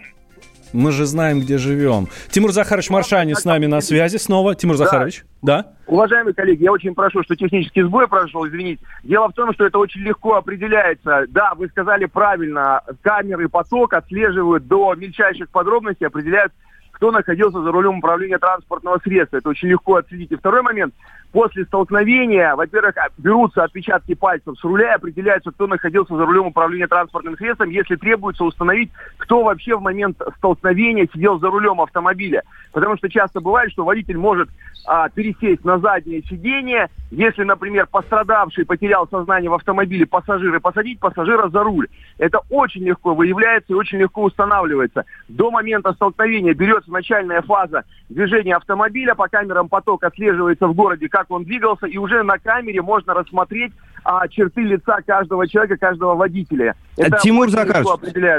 Мы 0.73 0.93
же 0.93 1.07
знаем, 1.07 1.41
где 1.41 1.59
живем. 1.59 2.09
Тимур 2.31 2.53
Захарович 2.53 2.91
Маршани 2.91 3.35
с 3.35 3.45
нами 3.45 3.67
на 3.67 3.81
связи 3.81 4.17
снова. 4.17 4.55
Тимур 4.55 4.77
Захарович, 4.77 5.25
да? 5.43 5.73
Уважаемые 5.87 6.35
коллеги, 6.35 6.65
я 6.65 6.73
очень 6.73 6.95
прошу, 6.95 7.23
что 7.23 7.35
технический 7.35 7.83
сбой 7.83 8.09
прошел, 8.09 8.47
извините. 8.47 8.83
Дело 9.03 9.29
в 9.29 9.33
том, 9.33 9.55
что 9.55 9.65
это 9.65 9.79
очень 9.79 10.03
легко 10.03 10.35
определяется. 10.35 11.25
Да, 11.29 11.55
вы 11.57 11.69
сказали 11.69 12.05
правильно, 12.05 12.83
камеры 13.03 13.49
поток 13.49 13.95
отслеживают 13.95 14.67
до 14.67 14.95
мельчайших 14.95 15.49
подробностей, 15.49 16.07
определяют 16.07 16.53
кто 16.99 17.13
находился 17.13 17.63
за 17.63 17.71
рулем 17.71 17.99
управления 17.99 18.39
транспортного 18.39 18.99
средства. 18.99 19.37
Это 19.37 19.49
очень 19.51 19.69
легко 19.69 19.95
отследить. 19.95 20.33
И 20.33 20.37
второй 20.37 20.63
момент. 20.63 20.93
После 21.31 21.65
столкновения, 21.67 22.57
во-первых, 22.57 22.97
а, 22.97 23.09
берутся 23.19 23.63
отпечатки 23.63 24.15
пальцев 24.15 24.59
с 24.59 24.65
руля 24.65 24.93
и 24.93 24.97
определяется, 24.97 25.51
кто 25.51 25.67
находился 25.67 26.17
за 26.17 26.25
рулем 26.25 26.47
управления 26.47 26.89
транспортным 26.89 27.37
средством, 27.37 27.69
если 27.69 27.97
требуется 27.97 28.45
установить, 28.45 28.91
кто 29.19 29.45
вообще 29.45 29.77
в 29.77 29.83
момент 29.83 30.21
столкновения 30.39 31.07
сидел 31.13 31.39
за 31.39 31.51
рулем 31.51 31.81
автомобиля. 31.83 32.43
Потому 32.73 32.97
что 32.97 33.09
часто 33.09 33.41
бывает, 33.41 33.71
что 33.73 33.85
водитель 33.85 34.17
может 34.17 34.49
а, 34.85 35.09
пересесть 35.09 35.65
на 35.65 35.79
заднее 35.79 36.23
сиденье, 36.23 36.89
если, 37.11 37.45
например, 37.45 37.87
пострадавший 37.91 38.65
потерял 38.65 39.07
сознание 39.09 39.51
в 39.51 39.55
автомобиле 39.55 40.07
пассажира, 40.07 40.61
посадить 40.61 41.01
пассажира 41.01 41.49
за 41.49 41.63
руль. 41.63 41.89
Это 42.19 42.41
очень 42.51 42.85
легко 42.85 43.15
выявляется 43.15 43.73
и 43.73 43.77
очень 43.77 43.99
легко 43.99 44.23
устанавливается. 44.23 45.05
До 45.29 45.51
момента 45.51 45.93
столкновения 45.93 46.55
берется 46.55 46.91
начальная 46.91 47.43
фаза 47.43 47.85
движения 48.09 48.57
автомобиля, 48.57 49.15
по 49.15 49.29
камерам 49.29 49.69
поток 49.69 50.05
отслеживается 50.05 50.67
в 50.67 50.75
городе, 50.75 51.09
как 51.09 51.31
он 51.31 51.45
двигался, 51.45 51.87
и 51.87 51.99
уже 51.99 52.23
на 52.23 52.39
камере 52.39 52.81
можно 52.83 53.15
рассмотреть 53.15 53.73
а, 54.05 54.27
черты 54.29 54.63
лица 54.63 54.99
каждого 55.07 55.49
человека, 55.49 55.77
каждого 55.77 56.15
водителя. 56.15 56.75
Это 56.97 57.19
Тимур 57.23 57.51
Захарович, 57.51 57.89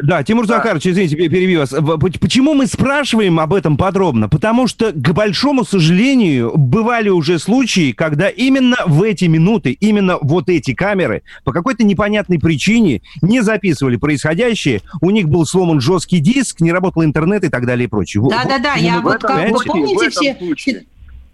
да, 0.03 0.23
Тимур 0.23 0.45
да. 0.45 0.57
Захарович, 0.57 0.87
извините, 0.87 1.15
перебью 1.15 1.59
вас. 1.59 1.73
Почему 2.19 2.53
мы 2.53 2.67
спрашиваем 2.67 3.39
об 3.39 3.53
этом 3.53 3.77
подробно? 3.77 4.27
Потому 4.27 4.67
что, 4.67 4.91
к 4.91 5.13
большому 5.13 5.63
сожалению, 5.63 6.57
бывали 6.57 7.09
уже 7.09 7.39
случаи, 7.39 7.91
когда 7.91 8.29
именно 8.29 8.77
в 8.85 9.03
эти 9.03 9.25
минуты, 9.25 9.71
именно 9.71 10.17
вот 10.21 10.49
эти 10.49 10.73
камеры 10.73 11.23
по 11.43 11.51
какой-то 11.51 11.83
непонятной 11.83 12.39
причине 12.39 13.01
не 13.21 13.41
записывали 13.41 13.95
происходящее, 13.95 14.81
у 15.01 15.09
них 15.09 15.29
был 15.29 15.45
сломан 15.45 15.79
жесткий 15.79 16.19
диск, 16.19 16.59
не 16.61 16.71
работал 16.71 17.03
интернет 17.03 17.43
и 17.43 17.49
так 17.49 17.65
далее 17.65 17.85
и 17.85 17.89
прочее. 17.89 18.23
Да-да-да, 18.29 18.75
я 18.75 18.99
вот 19.01 19.21
как 19.21 19.49
вы 19.51 19.63
помните 19.65 20.09
все... 20.09 20.35
Случае 20.35 20.85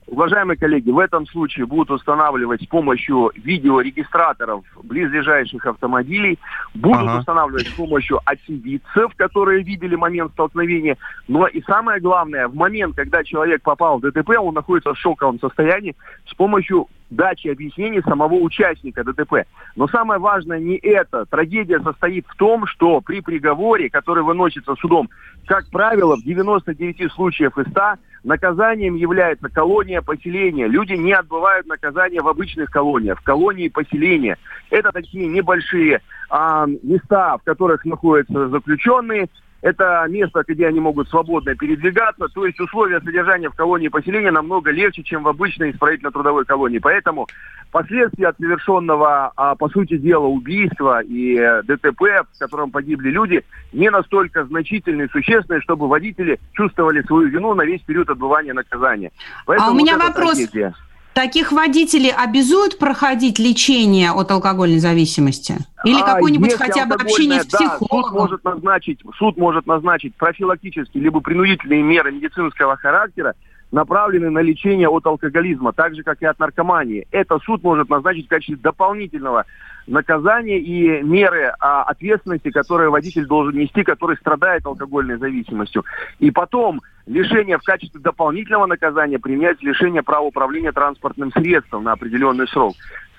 Уважаемые 0.07 0.55
коллеги, 0.55 0.91
в 0.91 0.99
этом 0.99 1.25
случае 1.25 1.65
будут 1.65 1.89
устанавливать 1.89 2.61
с 2.61 2.67
помощью 2.67 3.31
видеорегистраторов 3.35 4.63
близлежащих 4.83 5.65
автомобилей, 5.65 6.37
будут 6.75 7.09
ага. 7.09 7.19
устанавливать 7.19 7.67
с 7.67 7.73
помощью 7.73 8.19
очевидцев, 8.23 9.15
которые 9.15 9.63
видели 9.63 9.95
момент 9.95 10.31
столкновения. 10.33 10.97
Но 11.27 11.47
и 11.47 11.61
самое 11.63 11.99
главное, 11.99 12.47
в 12.47 12.55
момент, 12.55 12.95
когда 12.95 13.23
человек 13.23 13.63
попал 13.63 13.97
в 13.97 14.01
ДТП, 14.01 14.31
он 14.39 14.53
находится 14.53 14.93
в 14.93 14.97
шоковом 14.97 15.39
состоянии, 15.39 15.95
с 16.27 16.35
помощью 16.35 16.87
дачи 17.09 17.47
объяснений 17.47 18.01
самого 18.01 18.35
участника 18.35 19.03
ДТП. 19.03 19.45
Но 19.75 19.87
самое 19.87 20.19
важное 20.19 20.59
не 20.59 20.75
это. 20.75 21.25
Трагедия 21.25 21.79
состоит 21.79 22.25
в 22.27 22.35
том, 22.35 22.65
что 22.65 23.01
при 23.01 23.21
приговоре, 23.21 23.89
который 23.89 24.23
выносится 24.23 24.75
судом, 24.75 25.09
как 25.45 25.69
правило, 25.69 26.15
в 26.15 26.23
99 26.23 27.11
случаев 27.11 27.57
из 27.57 27.67
100 27.71 27.95
наказанием 28.23 28.95
является 28.95 29.49
колония 29.49 30.01
поселения. 30.01 30.67
Люди 30.67 30.93
не 30.93 31.13
отбывают 31.13 31.67
наказание 31.67 32.21
в 32.21 32.27
обычных 32.27 32.71
колониях, 32.71 33.19
в 33.19 33.23
колонии 33.23 33.69
поселения. 33.69 34.37
Это 34.71 34.91
такие 34.91 35.27
небольшие 35.27 36.01
а, 36.29 36.65
места, 36.65 37.37
в 37.37 37.43
которых 37.43 37.85
находятся 37.85 38.49
заключенные, 38.49 39.27
это 39.65 40.05
место, 40.07 40.43
где 40.47 40.67
они 40.67 40.79
могут 40.79 41.09
свободно 41.09 41.55
передвигаться. 41.55 42.27
То 42.27 42.45
есть 42.45 42.59
условия 42.59 43.01
содержания 43.01 43.49
в 43.49 43.55
колонии 43.55 43.87
поселения 43.87 44.29
намного 44.29 44.69
легче, 44.69 45.01
чем 45.01 45.23
в 45.23 45.27
обычной 45.27 45.71
исправительно-трудовой 45.71 46.45
колонии. 46.45 46.77
Поэтому 46.77 47.27
последствия 47.71 48.27
от 48.27 48.37
совершенного, 48.37 49.31
а, 49.35 49.55
по 49.55 49.67
сути 49.69 49.97
дела, 49.97 50.27
убийства 50.27 51.01
и 51.01 51.35
э, 51.35 51.63
ДТП, 51.63 52.27
в 52.31 52.37
котором 52.37 52.69
погибли 52.69 53.09
люди, 53.09 53.43
не 53.73 53.89
настолько 53.89 54.45
значительные 54.45 55.07
и 55.07 55.11
существенные, 55.11 55.61
чтобы 55.61 55.87
водители 55.87 56.39
чувствовали 56.53 57.01
свою 57.01 57.27
вину 57.29 57.55
на 57.55 57.65
весь 57.65 57.81
период 57.81 58.07
отбывания 58.11 58.53
наказания. 58.53 59.11
Поэтому 59.47 59.69
а 59.69 59.73
у 59.73 59.75
меня 59.75 59.97
вот 59.97 60.09
вопрос. 60.09 60.33
Трагедия. 60.33 60.75
Таких 61.15 61.53
водителей 61.53 62.11
обязуют 62.11 62.77
проходить 62.77 63.39
лечение 63.39 64.11
от 64.11 64.31
алкогольной 64.31 64.79
зависимости? 64.79 65.55
Или 65.85 66.01
а, 66.01 66.15
какое-нибудь 66.15 66.53
хотя 66.55 66.85
бы 66.85 66.95
общение 66.95 67.41
с 67.41 67.45
психологом? 67.45 67.87
Да, 67.87 68.09
суд 68.09 68.13
может 68.13 68.43
назначить, 68.43 68.99
суд 69.17 69.37
может 69.37 69.65
назначить 69.65 70.13
профилактические 70.15 71.01
либо 71.01 71.21
принудительные 71.21 71.81
меры 71.83 72.11
медицинского 72.11 72.75
характера, 72.75 73.33
направленные 73.71 74.29
на 74.29 74.39
лечение 74.39 74.87
от 74.87 75.05
алкоголизма, 75.05 75.73
так 75.73 75.95
же, 75.95 76.03
как 76.03 76.21
и 76.21 76.25
от 76.25 76.39
наркомании. 76.39 77.07
Это 77.11 77.39
суд 77.39 77.63
может 77.63 77.89
назначить 77.89 78.27
в 78.27 78.29
качестве 78.29 78.57
дополнительного 78.57 79.45
наказания 79.87 80.59
и 80.59 81.03
меры 81.03 81.53
а, 81.59 81.83
ответственности, 81.83 82.49
которые 82.49 82.89
водитель 82.89 83.25
должен 83.25 83.59
нести, 83.59 83.83
который 83.83 84.17
страдает 84.17 84.65
алкогольной 84.65 85.17
зависимостью. 85.17 85.83
И 86.19 86.31
потом 86.31 86.81
лишение 87.05 87.57
в 87.57 87.63
качестве 87.63 88.01
дополнительного 88.01 88.65
наказания 88.65 89.19
применять 89.19 89.61
лишение 89.61 90.01
права 90.01 90.25
управления 90.25 90.71
транспортным 90.71 91.31
средством 91.31 91.83
на 91.83 91.93
определенный 91.93 92.47
срок. 92.47 92.75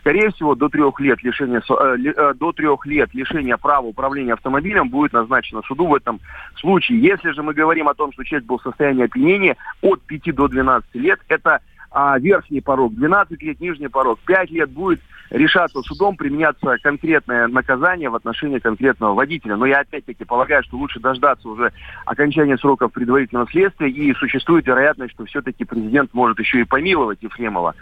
Скорее 0.06 0.30
всего, 0.30 0.54
до 0.54 0.68
трех 0.68 1.00
лет 1.00 1.20
лишения, 1.24 1.60
э, 1.68 1.96
э, 1.98 2.34
до 2.34 2.52
трех 2.52 2.86
лет 2.86 3.12
лишения 3.12 3.56
права 3.56 3.86
управления 3.86 4.34
автомобилем 4.34 4.88
будет 4.88 5.12
назначено 5.12 5.62
суду 5.62 5.88
в 5.88 5.94
этом 5.96 6.20
случае. 6.60 7.00
Если 7.00 7.32
же 7.32 7.42
мы 7.42 7.54
говорим 7.54 7.88
о 7.88 7.94
том, 7.94 8.12
что 8.12 8.22
человек 8.22 8.46
был 8.46 8.58
в 8.58 8.62
состоянии 8.62 9.06
опьянения 9.06 9.56
от 9.82 10.00
5 10.02 10.30
до 10.30 10.46
12 10.46 10.94
лет, 10.94 11.18
это 11.26 11.60
а, 11.98 12.18
верхний 12.18 12.60
порог 12.60 12.94
12 12.94 13.42
лет, 13.42 13.58
нижний 13.58 13.88
порог 13.88 14.18
5 14.26 14.50
лет 14.50 14.68
будет 14.68 15.00
решаться 15.30 15.80
судом, 15.80 16.16
применяться 16.16 16.76
конкретное 16.82 17.48
наказание 17.48 18.10
в 18.10 18.14
отношении 18.14 18.58
конкретного 18.58 19.14
водителя. 19.14 19.56
Но 19.56 19.64
я 19.64 19.80
опять-таки 19.80 20.26
полагаю, 20.26 20.62
что 20.62 20.76
лучше 20.76 21.00
дождаться 21.00 21.48
уже 21.48 21.72
окончания 22.04 22.58
сроков 22.58 22.92
предварительного 22.92 23.48
следствия, 23.50 23.88
и 23.88 24.12
существует 24.12 24.66
вероятность, 24.66 25.14
что 25.14 25.24
все-таки 25.24 25.64
президент 25.64 26.12
может 26.12 26.38
еще 26.38 26.60
и 26.60 26.64
помиловать 26.64 27.22
Ефремова. 27.22 27.74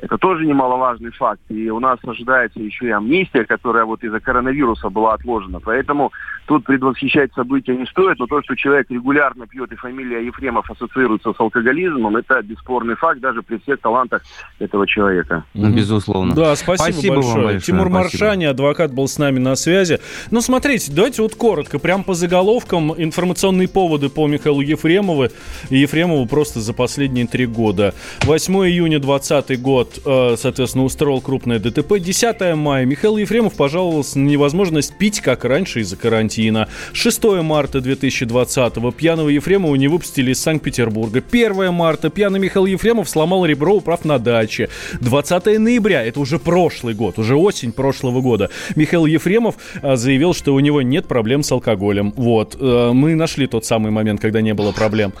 Это 0.00 0.18
тоже 0.18 0.44
немаловажный 0.44 1.12
факт. 1.12 1.40
И 1.48 1.70
у 1.70 1.80
нас 1.80 1.98
ожидается 2.04 2.60
еще 2.60 2.88
и 2.88 2.90
амнистия, 2.90 3.46
которая 3.46 3.86
вот 3.86 4.04
из-за 4.04 4.20
коронавируса 4.20 4.90
была 4.90 5.14
отложена. 5.14 5.60
Поэтому 5.60 6.12
тут 6.46 6.64
предвосхищать 6.64 7.32
события 7.32 7.74
не 7.74 7.86
стоит, 7.86 8.18
но 8.18 8.26
то, 8.26 8.42
что 8.42 8.54
человек 8.54 8.90
регулярно 8.90 9.46
пьет 9.46 9.72
и 9.72 9.76
фамилия 9.76 10.24
Ефремов 10.26 10.70
ассоциируется 10.70 11.32
с 11.32 11.40
алкоголизмом, 11.40 12.16
это 12.16 12.42
бесспорный 12.42 12.96
факт 12.96 13.20
даже 13.20 13.42
при 13.42 13.53
всех 13.62 13.80
талантах 13.80 14.22
этого 14.58 14.86
человека. 14.86 15.44
Ну, 15.54 15.70
безусловно. 15.70 16.34
Да, 16.34 16.56
спасибо, 16.56 16.92
спасибо 16.92 17.14
большое. 17.16 17.34
Вам 17.34 17.44
большое. 17.44 17.60
Тимур 17.60 17.88
спасибо. 17.88 17.98
Маршани, 17.98 18.44
адвокат, 18.44 18.92
был 18.92 19.08
с 19.08 19.18
нами 19.18 19.38
на 19.38 19.56
связи. 19.56 20.00
Ну, 20.30 20.40
смотрите, 20.40 20.92
давайте 20.92 21.22
вот 21.22 21.34
коротко, 21.34 21.78
прям 21.78 22.04
по 22.04 22.14
заголовкам 22.14 22.94
информационные 22.96 23.68
поводы 23.68 24.08
по 24.08 24.26
Михаилу 24.26 24.60
Ефремову 24.60 25.26
и 25.70 25.78
Ефремову 25.78 26.26
просто 26.26 26.60
за 26.60 26.72
последние 26.72 27.26
три 27.26 27.46
года. 27.46 27.94
8 28.22 28.54
июня 28.54 28.98
2020 28.98 29.60
год 29.60 29.98
Э, 30.04 30.36
соответственно, 30.38 30.84
устроил 30.84 31.20
крупное 31.20 31.58
ДТП. 31.58 31.98
10 31.98 32.54
мая 32.56 32.84
Михаил 32.84 33.16
Ефремов 33.16 33.54
пожаловался 33.54 34.18
на 34.18 34.26
невозможность 34.28 34.96
пить, 34.96 35.20
как 35.20 35.44
раньше, 35.44 35.80
из-за 35.80 35.96
карантина. 35.96 36.68
6 36.92 37.24
марта 37.42 37.78
2020-го 37.78 38.90
пьяного 38.92 39.28
Ефремова 39.28 39.74
не 39.76 39.88
выпустили 39.88 40.32
из 40.32 40.40
Санкт-Петербурга. 40.40 41.22
1 41.28 41.72
марта 41.72 42.10
пьяный 42.10 42.38
Михаил 42.38 42.66
Ефремов 42.66 43.08
сломал 43.08 43.43
ребро, 43.46 43.74
управ 43.74 44.04
на 44.04 44.18
даче. 44.18 44.68
20 45.00 45.58
ноября, 45.58 46.04
это 46.04 46.20
уже 46.20 46.38
прошлый 46.38 46.94
год, 46.94 47.18
уже 47.18 47.36
осень 47.36 47.72
прошлого 47.72 48.20
года, 48.20 48.50
Михаил 48.76 49.06
Ефремов 49.06 49.56
э, 49.82 49.96
заявил, 49.96 50.34
что 50.34 50.54
у 50.54 50.60
него 50.60 50.82
нет 50.82 51.06
проблем 51.06 51.42
с 51.42 51.52
алкоголем. 51.52 52.12
Вот, 52.16 52.56
э, 52.58 52.90
мы 52.92 53.14
нашли 53.14 53.46
тот 53.46 53.64
самый 53.64 53.90
момент, 53.90 54.20
когда 54.20 54.40
не 54.40 54.54
было 54.54 54.72
проблем. 54.72 55.12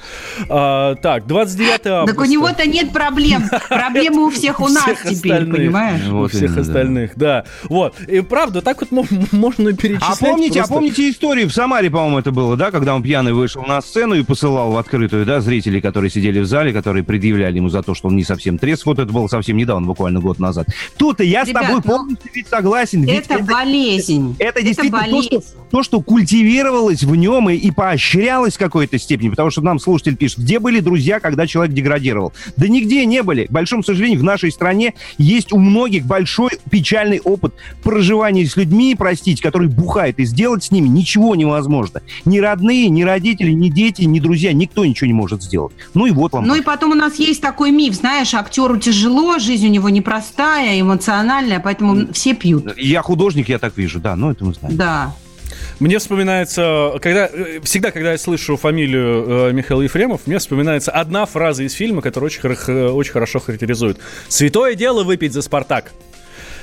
А, 0.48 0.94
так, 0.96 1.26
29 1.26 1.86
августа. 1.86 2.14
Так 2.14 2.20
у 2.20 2.30
него-то 2.30 2.68
нет 2.68 2.92
проблем. 2.92 3.44
Проблемы 3.68 4.26
у 4.26 4.30
всех 4.30 4.60
у 4.60 4.68
нас 4.68 4.84
теперь, 5.08 5.46
понимаешь? 5.46 6.06
У 6.08 6.26
всех 6.28 6.56
остальных, 6.56 7.12
да. 7.16 7.44
Вот. 7.64 7.94
И 8.08 8.20
правда, 8.20 8.62
так 8.62 8.80
вот 8.80 8.90
можно 9.32 9.72
перечислять. 9.72 10.22
А 10.22 10.24
помните, 10.24 10.60
а 10.60 10.66
помните 10.66 11.10
историю 11.10 11.48
в 11.48 11.52
Самаре, 11.52 11.90
по-моему, 11.90 12.18
это 12.18 12.32
было, 12.32 12.56
да, 12.56 12.70
когда 12.70 12.94
он 12.94 13.02
пьяный 13.02 13.32
вышел 13.32 13.62
на 13.62 13.80
сцену 13.80 14.14
и 14.14 14.22
посылал 14.22 14.72
в 14.72 14.76
открытую, 14.76 15.26
да, 15.26 15.40
зрителей, 15.40 15.80
которые 15.80 16.10
сидели 16.10 16.40
в 16.40 16.46
зале, 16.46 16.72
которые 16.72 17.04
предъявляли 17.04 17.56
ему 17.56 17.68
за 17.68 17.82
то, 17.82 17.94
что 17.94 18.03
он 18.04 18.16
не 18.16 18.24
совсем 18.24 18.58
трезв. 18.58 18.86
Вот 18.86 18.98
это 18.98 19.12
было 19.12 19.28
совсем 19.28 19.56
недавно, 19.56 19.86
буквально 19.86 20.20
год 20.20 20.38
назад. 20.38 20.68
Тут 20.96 21.20
и 21.20 21.26
я 21.26 21.44
Ребят, 21.44 21.62
с 21.62 21.66
тобой 21.66 21.82
ну, 21.84 21.90
полностью 21.90 22.30
ведь 22.34 22.48
согласен. 22.48 23.08
Это 23.08 23.36
ведь 23.36 23.46
болезнь. 23.46 24.36
Это, 24.38 24.58
это 24.58 24.66
действительно 24.66 24.96
это 24.98 25.10
болезнь. 25.10 25.28
То, 25.28 25.40
что, 25.40 25.66
то, 25.70 25.82
что 25.82 26.00
культивировалось 26.00 27.02
в 27.02 27.14
нем 27.14 27.50
и, 27.50 27.54
и 27.54 27.70
поощрялось 27.70 28.54
в 28.54 28.58
какой-то 28.58 28.98
степени, 28.98 29.30
потому 29.30 29.50
что 29.50 29.62
нам 29.62 29.78
слушатель 29.78 30.16
пишет, 30.16 30.38
где 30.38 30.58
были 30.58 30.80
друзья, 30.80 31.20
когда 31.20 31.46
человек 31.46 31.74
деградировал? 31.74 32.32
Да 32.56 32.68
нигде 32.68 33.04
не 33.06 33.22
были. 33.22 33.46
К 33.46 33.50
большому 33.50 33.82
сожалению, 33.82 34.20
в 34.20 34.24
нашей 34.24 34.50
стране 34.50 34.94
есть 35.18 35.52
у 35.52 35.58
многих 35.58 36.04
большой 36.04 36.50
печальный 36.70 37.20
опыт 37.20 37.54
проживания 37.82 38.46
с 38.46 38.56
людьми, 38.56 38.94
простите, 38.98 39.42
которые 39.42 39.68
бухают, 39.68 40.18
и 40.18 40.24
сделать 40.24 40.64
с 40.64 40.70
ними 40.70 40.88
ничего 40.88 41.34
невозможно. 41.34 42.02
Ни 42.24 42.38
родные, 42.38 42.88
ни 42.88 43.02
родители, 43.02 43.52
ни 43.52 43.68
дети, 43.68 44.02
ни 44.02 44.20
друзья, 44.20 44.52
никто 44.52 44.84
ничего 44.84 45.06
не 45.06 45.12
может 45.12 45.42
сделать. 45.42 45.72
Ну 45.94 46.06
и 46.06 46.10
вот 46.10 46.32
вам. 46.32 46.46
Ну 46.46 46.54
и 46.54 46.60
потом 46.60 46.92
у 46.92 46.94
нас 46.94 47.16
есть 47.16 47.40
такой 47.40 47.70
миф, 47.70 47.93
знаешь, 47.94 48.34
актеру 48.34 48.76
тяжело, 48.78 49.38
жизнь 49.38 49.66
у 49.66 49.70
него 49.70 49.88
непростая, 49.88 50.80
эмоциональная, 50.80 51.60
поэтому 51.60 52.12
все 52.12 52.34
пьют. 52.34 52.76
Я 52.76 53.02
художник, 53.02 53.48
я 53.48 53.58
так 53.58 53.76
вижу, 53.76 54.00
да, 54.00 54.16
ну 54.16 54.30
это 54.30 54.44
мы 54.44 54.54
знаем. 54.54 54.76
Да. 54.76 55.14
Мне 55.80 55.98
вспоминается, 55.98 56.92
когда, 57.00 57.26
э, 57.32 57.60
всегда, 57.62 57.90
когда 57.90 58.12
я 58.12 58.18
слышу 58.18 58.56
фамилию 58.56 59.48
э, 59.48 59.52
Михаил 59.52 59.80
Ефремов, 59.82 60.22
мне 60.26 60.38
вспоминается 60.38 60.90
одна 60.90 61.26
фраза 61.26 61.62
из 61.64 61.72
фильма, 61.72 62.00
которая 62.02 62.26
очень, 62.26 62.40
хор- 62.40 62.92
очень 62.92 63.12
хорошо 63.12 63.40
характеризует. 63.40 63.98
«Святое 64.28 64.74
дело 64.74 65.04
выпить 65.04 65.32
за 65.32 65.42
«Спартак». 65.42 65.92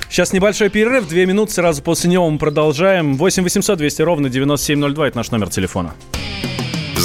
Сейчас 0.10 0.34
небольшой 0.34 0.70
перерыв, 0.70 1.08
две 1.08 1.26
минуты, 1.26 1.54
сразу 1.54 1.82
после 1.82 2.10
него 2.10 2.30
мы 2.30 2.38
продолжаем. 2.38 3.15
8 3.15 3.44
800 3.44 3.78
200 3.78 4.02
ровно 4.02 4.30
9702, 4.30 5.08
это 5.08 5.17
наш 5.17 5.32
номер 5.32 5.50
телефона. 5.50 5.94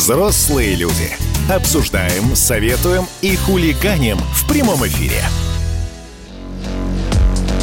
Взрослые 0.07 0.77
люди. 0.77 1.17
Обсуждаем, 1.51 2.37
советуем 2.37 3.09
и 3.23 3.35
хулиганим 3.35 4.19
в 4.19 4.47
прямом 4.47 4.87
эфире. 4.87 5.21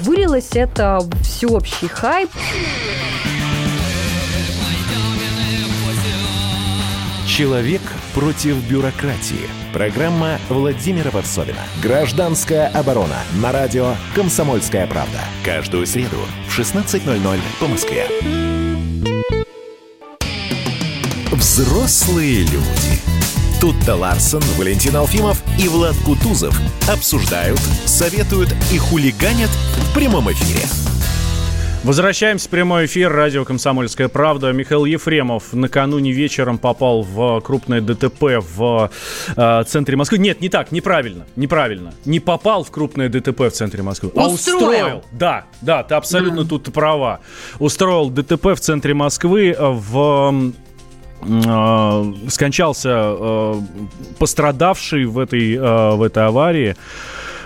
Вылилось 0.00 0.50
это 0.54 0.98
в 1.00 1.22
всеобщий 1.22 1.88
хайп. 1.88 2.30
Человек 7.26 7.82
против 8.14 8.56
бюрократии. 8.68 9.48
Программа 9.74 10.38
Владимира 10.48 11.10
Варсовина. 11.10 11.60
Гражданская 11.82 12.68
оборона. 12.68 13.18
На 13.42 13.52
радио 13.52 13.94
«Комсомольская 14.14 14.86
правда». 14.86 15.20
Каждую 15.44 15.86
среду 15.86 16.18
в 16.48 16.58
16.00 16.58 17.38
по 17.60 17.66
Москве. 17.66 18.06
Взрослые 21.30 22.40
люди. 22.40 23.00
Тут-то 23.60 23.94
Ларсон, 23.94 24.40
Валентин 24.56 24.96
Алфимов 24.96 25.42
и 25.62 25.68
Влад 25.68 25.94
Кутузов 26.06 26.58
обсуждают, 26.90 27.60
советуют 27.84 28.48
и 28.72 28.78
хулиганят 28.78 29.50
в 29.50 29.94
прямом 29.94 30.32
эфире. 30.32 30.66
Возвращаемся 31.84 32.46
в 32.46 32.50
прямой 32.50 32.86
эфир. 32.86 33.12
Радио 33.12 33.44
«Комсомольская 33.44 34.08
правда». 34.08 34.52
Михаил 34.52 34.86
Ефремов 34.86 35.52
накануне 35.52 36.12
вечером 36.12 36.56
попал 36.56 37.02
в 37.02 37.40
крупное 37.40 37.82
ДТП 37.82 38.38
в 38.38 38.90
э, 39.36 39.64
центре 39.66 39.96
Москвы. 39.96 40.18
Нет, 40.18 40.40
не 40.40 40.48
так, 40.48 40.72
неправильно. 40.72 41.26
Неправильно. 41.36 41.92
Не 42.06 42.20
попал 42.20 42.64
в 42.64 42.70
крупное 42.70 43.10
ДТП 43.10 43.40
в 43.40 43.50
центре 43.50 43.82
Москвы, 43.82 44.08
устроил. 44.08 44.26
а 44.26 44.34
устроил. 44.34 45.04
Да, 45.12 45.44
да, 45.62 45.82
ты 45.82 45.94
абсолютно 45.94 46.40
mm. 46.40 46.48
тут 46.48 46.72
права. 46.72 47.20
Устроил 47.58 48.10
ДТП 48.10 48.46
в 48.54 48.60
центре 48.60 48.92
Москвы 48.92 49.56
в 49.58 50.32
э, 50.32 50.52
скончался 52.28 52.88
э, 52.90 53.54
пострадавший 54.18 55.04
в 55.04 55.18
этой, 55.18 55.54
э, 55.54 55.94
в 55.94 56.02
этой 56.02 56.26
аварии. 56.26 56.76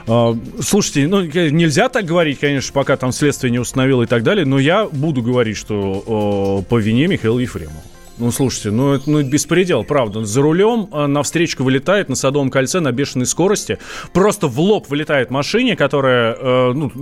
Uh, 0.06 0.38
слушайте, 0.60 1.08
ну 1.08 1.22
нельзя 1.22 1.88
так 1.88 2.04
говорить, 2.04 2.38
конечно, 2.38 2.74
пока 2.74 2.98
там 2.98 3.10
следствие 3.10 3.50
не 3.50 3.58
установило 3.58 4.02
и 4.02 4.06
так 4.06 4.22
далее, 4.22 4.44
но 4.44 4.58
я 4.58 4.84
буду 4.84 5.22
говорить, 5.22 5.56
что 5.56 6.04
uh, 6.06 6.62
по 6.68 6.78
вине 6.78 7.06
Михаила 7.06 7.38
Ефремова. 7.38 7.80
Ну, 8.16 8.30
слушайте, 8.30 8.70
ну 8.70 8.92
это 8.92 9.10
ну, 9.10 9.22
беспредел, 9.22 9.82
правда. 9.82 10.24
За 10.24 10.40
рулем 10.40 10.88
э, 10.92 11.06
на 11.06 11.22
встречку 11.24 11.64
вылетает 11.64 12.08
на 12.08 12.14
Садовом 12.14 12.48
кольце 12.48 12.78
на 12.78 12.92
бешеной 12.92 13.26
скорости. 13.26 13.78
Просто 14.12 14.46
в 14.46 14.60
лоб 14.60 14.88
вылетает 14.88 15.30
машине, 15.30 15.74
которая, 15.74 16.34
э, 16.34 16.72
ну, 16.74 16.92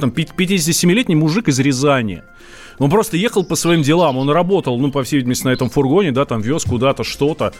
там, 0.00 0.10
57-летний 0.10 1.14
мужик 1.14 1.48
из 1.48 1.58
Рязани. 1.58 2.22
Он 2.78 2.90
просто 2.90 3.16
ехал 3.16 3.44
по 3.44 3.56
своим 3.56 3.82
делам, 3.82 4.16
он 4.16 4.30
работал, 4.30 4.78
ну, 4.78 4.90
по 4.90 5.02
всей 5.02 5.16
видимости, 5.16 5.44
на 5.44 5.50
этом 5.50 5.70
фургоне, 5.70 6.12
да, 6.12 6.24
там 6.24 6.40
вез 6.40 6.64
куда-то 6.64 7.04
что-то, 7.04 7.52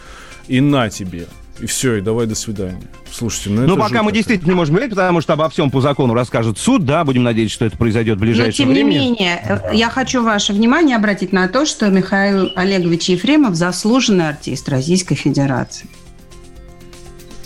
и 0.47 0.61
на 0.61 0.89
тебе. 0.89 1.27
И 1.59 1.67
все, 1.67 1.97
и 1.97 2.01
давай 2.01 2.25
до 2.25 2.33
свидания. 2.33 2.81
Слушайте, 3.11 3.51
ну, 3.51 3.67
ну 3.67 3.77
пока 3.77 4.01
мы 4.01 4.11
действительно 4.11 4.49
не 4.49 4.55
можем 4.55 4.73
говорить, 4.75 4.95
потому 4.95 5.21
что 5.21 5.33
обо 5.33 5.49
всем 5.49 5.69
по 5.69 5.81
закону 5.81 6.15
расскажет 6.15 6.57
суд, 6.57 6.83
да, 6.83 7.03
будем 7.03 7.23
надеяться, 7.23 7.53
что 7.53 7.65
это 7.65 7.77
произойдет 7.77 8.17
в 8.17 8.21
ближайшее 8.21 8.65
Но, 8.65 8.73
тем 8.73 8.73
время. 8.73 8.91
не 8.91 9.09
менее, 9.09 9.61
я 9.71 9.89
хочу 9.89 10.23
ваше 10.23 10.51
внимание 10.51 10.95
обратить 10.95 11.31
на 11.31 11.47
то, 11.47 11.65
что 11.65 11.89
Михаил 11.89 12.51
Олегович 12.55 13.09
Ефремов 13.09 13.53
заслуженный 13.55 14.29
артист 14.29 14.67
Российской 14.67 15.15
Федерации. 15.15 15.87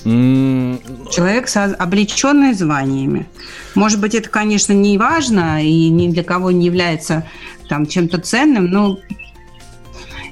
Человек 0.04 1.48
с 1.48 1.58
облеченными 1.58 2.54
званиями. 2.54 3.28
Может 3.76 4.00
быть, 4.00 4.16
это, 4.16 4.30
конечно, 4.30 4.74
не 4.74 4.98
важно 4.98 5.64
и 5.64 5.90
ни 5.90 6.10
для 6.10 6.24
кого 6.24 6.52
не 6.52 6.66
является 6.66 7.28
там 7.68 7.86
чем-то 7.86 8.20
ценным, 8.20 8.66
но, 8.66 9.00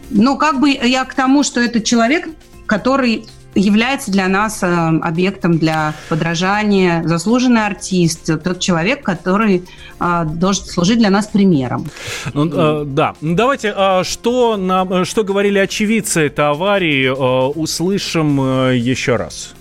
но 0.10 0.38
как 0.38 0.60
бы 0.60 0.70
я 0.70 1.04
к 1.06 1.14
тому, 1.14 1.44
что 1.44 1.60
это 1.60 1.82
человек, 1.82 2.30
который 2.66 3.26
является 3.56 4.12
для 4.12 4.28
нас 4.28 4.62
э, 4.62 4.68
объектом 4.68 5.58
для 5.58 5.94
подражания, 6.10 7.04
заслуженный 7.04 7.66
артист, 7.66 8.30
тот 8.44 8.60
человек, 8.60 9.04
который 9.04 9.64
э, 10.00 10.26
должен 10.26 10.66
служить 10.66 11.00
для 11.00 11.10
нас 11.10 11.28
примером. 11.28 11.90
Ну, 12.34 12.50
э, 12.52 12.84
да, 12.86 13.16
ну, 13.22 13.36
давайте, 13.36 13.74
э, 13.76 14.04
что, 14.04 14.58
нам, 14.58 15.06
что 15.06 15.24
говорили 15.24 15.58
очевидцы 15.58 16.28
этой 16.28 16.50
аварии, 16.50 17.08
э, 17.08 17.48
услышим 17.48 18.40
э, 18.42 18.78
еще 18.78 19.16
раз. 19.16 19.54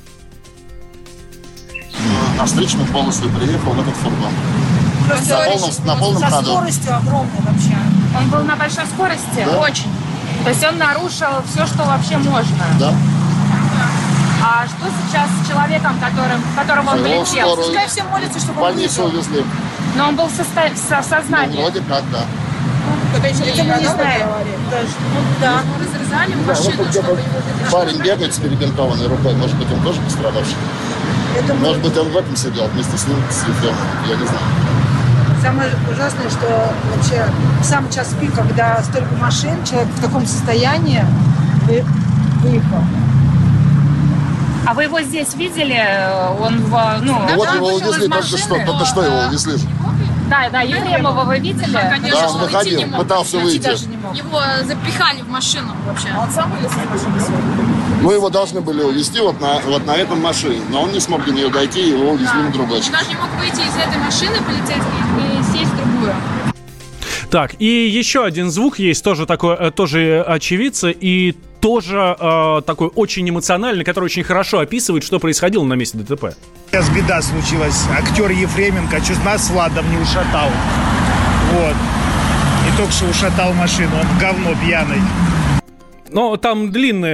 На 2.37 2.45
встречную 2.45 2.87
полосу 2.89 3.29
приехал 3.31 3.73
этот 3.75 3.95
фургон. 3.95 4.33
На 5.09 5.17
полном, 5.17 5.71
на 5.85 5.97
полном 5.97 6.21
со 6.21 6.29
ходу. 6.29 6.51
скоростью 6.51 6.97
огромной 6.97 7.41
вообще. 7.41 7.77
Он 8.19 8.31
был 8.31 8.43
на 8.45 8.57
большой 8.57 8.87
скорости? 8.87 9.45
Да. 9.45 9.61
Очень. 9.61 9.91
То 10.43 10.51
есть 10.51 10.65
он 10.65 10.79
нарушил 10.79 11.43
все, 11.47 11.67
что 11.67 11.85
вообще 11.85 12.19
можно. 12.19 12.65
Да. 12.79 12.95
А 14.47 14.67
что 14.67 14.87
сейчас 15.09 15.27
с 15.43 15.49
человеком, 15.49 15.95
которым, 16.01 16.41
которого 16.55 16.91
он 16.91 17.07
Его 17.07 17.25
скорую 17.25 17.57
Пускай 17.57 17.87
все 17.89 18.03
молятся, 18.05 18.39
чтобы 18.41 18.61
он 18.61 18.75
выжил. 18.75 19.07
увезли. 19.07 19.43
Но 19.97 20.09
он 20.09 20.17
был 20.17 20.27
в, 20.27 20.31
состо... 20.37 20.61
в 20.75 20.77
со- 20.77 21.01
в 21.01 21.07
Ну, 21.11 21.17
сознании. 21.17 21.61
вроде 21.63 21.81
как, 21.81 22.03
да. 22.13 22.25
Это 23.17 23.23
мы 23.65 23.81
не 23.81 23.87
знаем. 23.89 24.27
Ну, 24.29 25.21
да. 25.41 25.61
разрезали 25.81 26.35
Да, 26.47 26.55
вот 26.77 26.89
где-то 26.89 27.17
парень 27.71 28.03
бегает 28.03 28.35
с 28.35 28.39
перебинтованной 28.39 29.07
рукой. 29.09 29.35
Может 29.35 29.57
быть, 29.57 29.73
он 29.73 29.81
тоже 29.83 30.01
пострадавший? 30.03 30.57
Может 31.61 31.83
быть, 31.83 31.97
он 31.97 32.09
в 32.11 32.17
этом 32.17 32.37
сидел 32.37 32.67
вместе 32.69 32.97
с 32.99 33.07
ним, 33.07 33.17
с 33.31 33.49
Ефремом. 33.49 33.79
Я 34.09 34.17
не 34.17 34.27
знаю. 34.27 34.45
Самое 35.43 35.71
ужасное, 35.91 36.29
что 36.31 36.73
вообще 36.95 37.25
в 37.61 37.65
самый 37.65 37.91
час 37.93 38.15
пик, 38.21 38.35
когда 38.35 38.83
столько 38.83 39.15
машин, 39.21 39.65
человек 39.65 39.89
в 39.97 40.03
таком 40.03 40.27
состоянии 40.27 41.05
вы- 41.67 41.85
выехал. 42.43 42.85
А 44.66 44.74
вы 44.74 44.85
его 44.85 45.00
здесь 45.03 45.35
видели? 45.35 45.81
Он 46.40 46.57
в... 46.59 47.00
Ну, 47.03 47.22
Ну, 47.29 47.37
вот 47.37 47.55
его 47.55 47.68
увезли 47.74 48.09
только 48.09 48.38
что, 48.38 48.64
только 48.64 48.85
что 48.87 49.03
его 49.03 49.18
увезли. 49.29 49.55
Да, 50.29 50.48
да, 50.50 50.62
Ефремова 50.62 51.24
вы 51.24 51.38
видели? 51.38 51.70
Да, 51.72 52.29
он 52.29 52.40
выходил, 52.40 52.83
пытался 52.96 53.38
выйти. 53.38 53.68
Его 54.16 54.40
запихали 54.64 55.20
в 55.22 55.29
машину 55.29 55.74
вообще. 55.87 56.09
Он 56.18 56.31
сам 56.31 56.50
вылез 56.50 56.70
из 56.72 57.05
машины 57.07 57.37
Мы 58.00 58.14
его 58.14 58.31
должны 58.31 58.61
были 58.62 58.83
увезти 58.83 59.20
вот 59.20 59.40
на, 59.40 59.61
вот 59.61 59.87
на 59.87 59.96
этом 59.96 60.22
машине, 60.22 60.62
но 60.70 60.83
он 60.83 60.92
не 60.92 61.00
смог 61.00 61.24
до 61.24 61.33
нее 61.33 61.50
дойти, 61.50 61.90
его 61.90 62.12
увезли 62.12 62.42
на 62.42 62.50
другой. 62.50 62.79
Он 62.79 62.92
даже 62.92 63.09
не 63.09 63.16
мог 63.16 63.31
выйти 63.38 63.61
из 63.61 63.77
этой 63.77 63.98
машины 63.98 64.37
полицейский 64.46 65.38
и 65.38 65.42
сесть 65.59 65.72
в 65.72 65.77
другую. 65.77 66.14
Так, 67.31 67.61
и 67.61 67.88
еще 67.88 68.24
один 68.24 68.50
звук 68.50 68.79
есть, 68.79 69.03
тоже 69.03 69.27
такой, 69.27 69.57
э, 69.57 69.70
тоже 69.72 70.24
очевидца, 70.27 70.88
и 70.88 71.35
тоже 71.64 72.14
э, 72.20 72.61
такой 72.66 72.88
очень 72.88 73.27
эмоциональный, 73.31 73.85
который 73.85 74.05
очень 74.05 74.22
хорошо 74.22 74.59
описывает, 74.59 75.03
что 75.03 75.18
происходило 75.18 75.64
на 75.64 75.72
месте 75.72 75.96
ДТП. 75.96 76.37
Сейчас 76.70 76.90
беда 76.90 77.22
случилась. 77.22 77.87
Актер 77.90 78.31
Ефременко 78.31 79.00
чуть 79.00 79.24
нас 79.24 79.46
с 79.46 79.50
Владом 79.50 79.90
не 79.90 79.96
ушатал. 79.96 80.50
Вот. 81.55 81.74
И 82.68 82.77
только 82.77 82.92
что 82.92 83.07
ушатал 83.07 83.55
машину. 83.55 83.92
Он 83.98 84.18
говно 84.20 84.55
пьяный. 84.62 85.00
Но 86.11 86.37
там 86.37 86.70
длинный, 86.70 87.09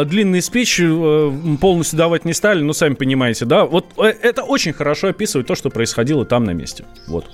э, 0.00 0.04
длинный 0.06 0.40
спич, 0.40 0.80
э, 0.80 1.32
полностью 1.60 1.98
давать 1.98 2.24
не 2.24 2.32
стали, 2.32 2.62
ну, 2.62 2.72
сами 2.72 2.94
понимаете, 2.94 3.44
да? 3.44 3.66
Вот 3.66 3.84
э, 3.98 4.04
это 4.04 4.42
очень 4.42 4.72
хорошо 4.72 5.08
описывает 5.08 5.46
то, 5.46 5.54
что 5.54 5.68
происходило 5.68 6.24
там 6.24 6.44
на 6.44 6.52
месте. 6.52 6.86
Вот. 7.06 7.26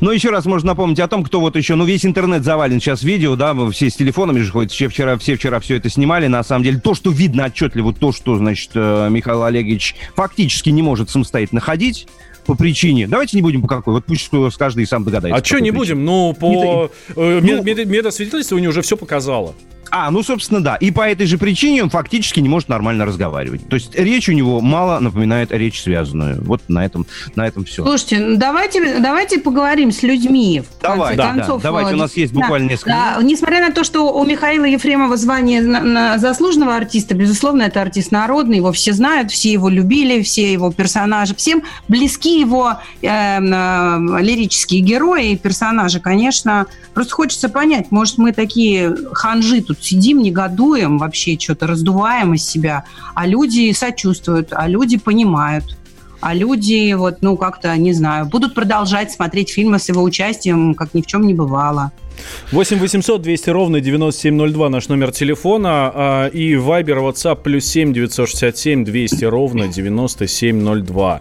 Но 0.00 0.12
еще 0.12 0.30
раз 0.30 0.44
можно 0.46 0.68
напомнить 0.68 1.00
о 1.00 1.08
том, 1.08 1.24
кто 1.24 1.40
вот 1.40 1.56
еще, 1.56 1.74
ну, 1.74 1.84
весь 1.84 2.04
интернет 2.06 2.44
завален 2.44 2.80
сейчас 2.80 3.02
видео, 3.02 3.36
да, 3.36 3.54
все 3.70 3.90
с 3.90 3.96
телефонами 3.96 4.40
же 4.40 4.50
ходят, 4.50 4.72
все 4.72 4.88
вчера, 4.88 5.16
все 5.18 5.36
вчера 5.36 5.60
все 5.60 5.76
это 5.76 5.88
снимали, 5.88 6.26
на 6.26 6.42
самом 6.42 6.64
деле. 6.64 6.80
То, 6.80 6.94
что 6.94 7.10
видно 7.10 7.44
отчетливо, 7.46 7.92
то, 7.92 8.12
что, 8.12 8.36
значит, 8.36 8.70
э, 8.74 9.08
Михаил 9.10 9.42
Олегович 9.44 9.94
фактически 10.14 10.70
не 10.70 10.82
может 10.82 11.10
самостоятельно 11.10 11.60
ходить, 11.60 12.06
по 12.46 12.54
причине. 12.54 13.06
Давайте 13.06 13.36
не 13.36 13.42
будем 13.42 13.62
по 13.62 13.68
какой. 13.68 13.94
Вот 13.94 14.04
пусть 14.04 14.30
каждый 14.58 14.86
сам 14.86 15.04
догадается. 15.04 15.40
А 15.40 15.44
что 15.44 15.60
не 15.60 15.70
причине. 15.70 15.94
будем? 15.94 16.04
Ну, 16.04 16.32
по 16.34 16.90
Не 17.16 17.22
э, 17.22 17.40
мед- 17.40 17.64
мед- 17.64 17.86
медосвидетельствование 17.86 18.68
уже 18.68 18.82
все 18.82 18.96
показало. 18.96 19.54
А, 19.90 20.10
ну, 20.10 20.22
собственно, 20.22 20.62
да. 20.62 20.76
И 20.76 20.90
по 20.90 21.02
этой 21.02 21.26
же 21.26 21.36
причине 21.36 21.82
он 21.82 21.90
фактически 21.90 22.40
не 22.40 22.48
может 22.48 22.68
нормально 22.68 23.04
разговаривать. 23.04 23.68
То 23.68 23.76
есть 23.76 23.94
речь 23.94 24.28
у 24.28 24.32
него 24.32 24.60
мало 24.60 24.98
напоминает 25.00 25.52
речь 25.52 25.82
связанную. 25.82 26.42
Вот 26.42 26.62
на 26.68 26.84
этом, 26.84 27.06
на 27.34 27.46
этом 27.46 27.64
все. 27.64 27.82
Слушайте, 27.82 28.18
ну 28.18 28.36
давайте, 28.38 29.00
давайте 29.00 29.38
поговорим 29.38 29.92
с 29.92 30.02
людьми. 30.02 30.62
В 30.62 30.82
Давай, 30.82 31.16
конце 31.16 31.16
да, 31.16 31.34
концов. 31.34 31.62
да, 31.62 31.68
давайте, 31.68 31.94
у 31.94 31.98
нас 31.98 32.16
есть 32.16 32.32
буквально 32.32 32.70
несколько 32.70 32.90
да, 32.90 33.18
Несмотря 33.22 33.60
на 33.60 33.72
то, 33.72 33.84
что 33.84 34.12
у 34.12 34.24
Михаила 34.24 34.64
Ефремова 34.64 35.16
звание 35.16 35.60
на, 35.60 35.82
на 35.82 36.18
заслуженного 36.18 36.74
артиста, 36.74 37.14
безусловно, 37.14 37.62
это 37.62 37.82
артист 37.82 38.12
народный, 38.12 38.56
его 38.56 38.72
все 38.72 38.92
знают, 38.92 39.30
все 39.30 39.52
его 39.52 39.68
любили, 39.68 40.22
все 40.22 40.52
его 40.52 40.72
персонажи, 40.72 41.34
всем 41.34 41.62
близки 41.88 42.40
его 42.40 42.78
э, 43.02 43.08
э, 43.08 43.98
лирические 44.20 44.80
герои 44.80 45.32
и 45.32 45.36
персонажи, 45.36 46.00
конечно. 46.00 46.66
Просто 46.94 47.14
хочется 47.14 47.48
понять, 47.48 47.90
может, 47.90 48.18
мы 48.18 48.32
такие 48.32 48.94
ханжи 49.12 49.60
тут 49.62 49.71
сидим, 49.80 50.22
негодуем, 50.22 50.98
вообще 50.98 51.38
что-то 51.38 51.66
раздуваем 51.66 52.34
из 52.34 52.44
себя, 52.46 52.84
а 53.14 53.26
люди 53.26 53.72
сочувствуют, 53.72 54.48
а 54.52 54.68
люди 54.68 54.98
понимают, 54.98 55.64
а 56.20 56.34
люди 56.34 56.92
вот, 56.94 57.18
ну, 57.20 57.36
как-то, 57.36 57.76
не 57.76 57.92
знаю, 57.92 58.26
будут 58.26 58.54
продолжать 58.54 59.10
смотреть 59.12 59.50
фильмы 59.50 59.78
с 59.78 59.88
его 59.88 60.02
участием, 60.02 60.74
как 60.74 60.94
ни 60.94 61.02
в 61.02 61.06
чем 61.06 61.26
не 61.26 61.34
бывало. 61.34 61.90
8 62.52 62.78
800 62.78 63.22
200 63.22 63.50
ровно 63.50 63.80
9702 63.80 64.68
наш 64.68 64.88
номер 64.88 65.10
телефона 65.12 65.90
а, 65.94 66.26
и 66.28 66.52
Viber, 66.52 67.00
WhatsApp 67.10 67.42
плюс 67.42 67.64
7 67.64 67.92
967 67.92 68.84
200 68.84 69.24
ровно 69.24 69.66
9702. 69.66 71.20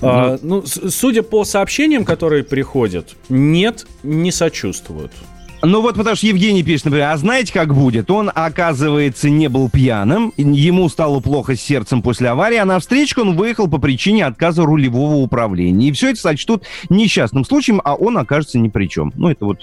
А, 0.00 0.38
ну, 0.40 0.62
с- 0.64 0.90
судя 0.90 1.22
по 1.22 1.44
сообщениям, 1.44 2.04
которые 2.04 2.44
приходят, 2.44 3.16
нет, 3.28 3.86
не 4.02 4.30
сочувствуют. 4.32 5.12
Ну 5.60 5.82
вот 5.82 5.96
потому 5.96 6.14
что 6.14 6.26
Евгений 6.28 6.62
пишет, 6.62 6.84
например, 6.84 7.08
а 7.08 7.16
знаете, 7.16 7.52
как 7.52 7.74
будет? 7.74 8.10
Он, 8.12 8.30
оказывается, 8.32 9.28
не 9.28 9.48
был 9.48 9.68
пьяным, 9.68 10.32
ему 10.36 10.88
стало 10.88 11.18
плохо 11.18 11.56
с 11.56 11.60
сердцем 11.60 12.00
после 12.00 12.28
аварии, 12.28 12.58
а 12.58 12.64
на 12.64 12.78
встречку 12.78 13.22
он 13.22 13.36
выехал 13.36 13.66
по 13.66 13.78
причине 13.78 14.24
отказа 14.24 14.64
рулевого 14.64 15.16
управления. 15.16 15.88
И 15.88 15.92
все 15.92 16.10
это 16.10 16.20
сочтут 16.20 16.64
несчастным 16.90 17.44
случаем, 17.44 17.80
а 17.84 17.96
он 17.96 18.18
окажется 18.18 18.58
ни 18.58 18.68
при 18.68 18.86
чем. 18.86 19.12
Ну, 19.16 19.30
это 19.30 19.46
вот 19.46 19.58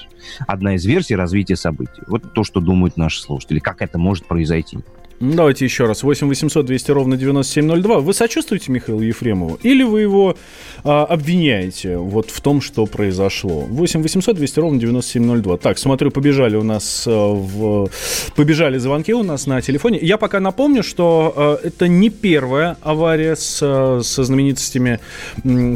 одна 0.45 0.75
из 0.75 0.85
версий 0.85 1.15
развития 1.15 1.55
событий. 1.55 2.01
Вот 2.07 2.33
то, 2.33 2.43
что 2.43 2.59
думают 2.59 2.97
наши 2.97 3.21
слушатели. 3.21 3.59
Как 3.59 3.81
это 3.81 3.97
может 3.97 4.25
произойти? 4.25 4.79
Давайте 5.19 5.63
еще 5.65 5.85
раз. 5.85 6.03
8 6.03 6.27
800 6.27 6.65
200 6.65 6.91
ровно 6.91 7.17
9702. 7.17 7.99
Вы 7.99 8.13
сочувствуете 8.13 8.71
Михаилу 8.71 9.01
Ефремову? 9.01 9.57
Или 9.63 9.83
вы 9.83 10.01
его 10.01 10.35
а, 10.83 11.05
обвиняете 11.05 11.97
вот 11.97 12.29
в 12.31 12.41
том, 12.41 12.59
что 12.59 12.85
произошло? 12.85 13.61
8 13.61 14.01
800 14.01 14.35
200 14.35 14.59
ровно 14.59 14.79
9702. 14.79 15.57
Так, 15.57 15.77
смотрю, 15.77 16.11
побежали 16.11 16.57
у 16.57 16.63
нас 16.63 17.05
а, 17.07 17.33
в... 17.33 17.89
Побежали 18.35 18.77
звонки 18.77 19.13
у 19.13 19.23
нас 19.23 19.47
на 19.47 19.61
телефоне. 19.61 19.99
Я 20.01 20.17
пока 20.17 20.41
напомню, 20.41 20.83
что 20.83 21.33
а, 21.35 21.59
это 21.63 21.87
не 21.87 22.09
первая 22.09 22.75
авария 22.81 23.37
с, 23.37 23.59
а, 23.61 24.01
со 24.03 24.23
знаменитостями, 24.25 24.99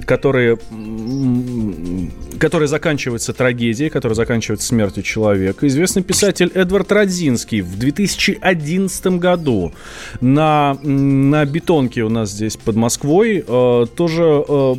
которые, 0.06 0.60
м, 2.40 2.50
которая 2.50 2.68
заканчивается 2.68 3.34
трагедией, 3.34 3.90
которая 3.90 4.16
заканчивается 4.16 4.68
смертью 4.68 5.04
человека. 5.04 5.68
Известный 5.68 6.04
писатель 6.04 6.52
Эдвард 6.54 6.92
Родзинский 6.92 7.62
в 7.62 7.78
2011 7.78 9.20
году 9.20 9.74
на, 10.22 10.78
на 10.82 11.46
бетонке 11.46 12.04
у 12.04 12.10
нас 12.10 12.32
здесь 12.32 12.58
под 12.58 12.76
Москвой 12.76 13.44
э, 13.46 13.86
тоже 13.96 14.44
э, 14.48 14.76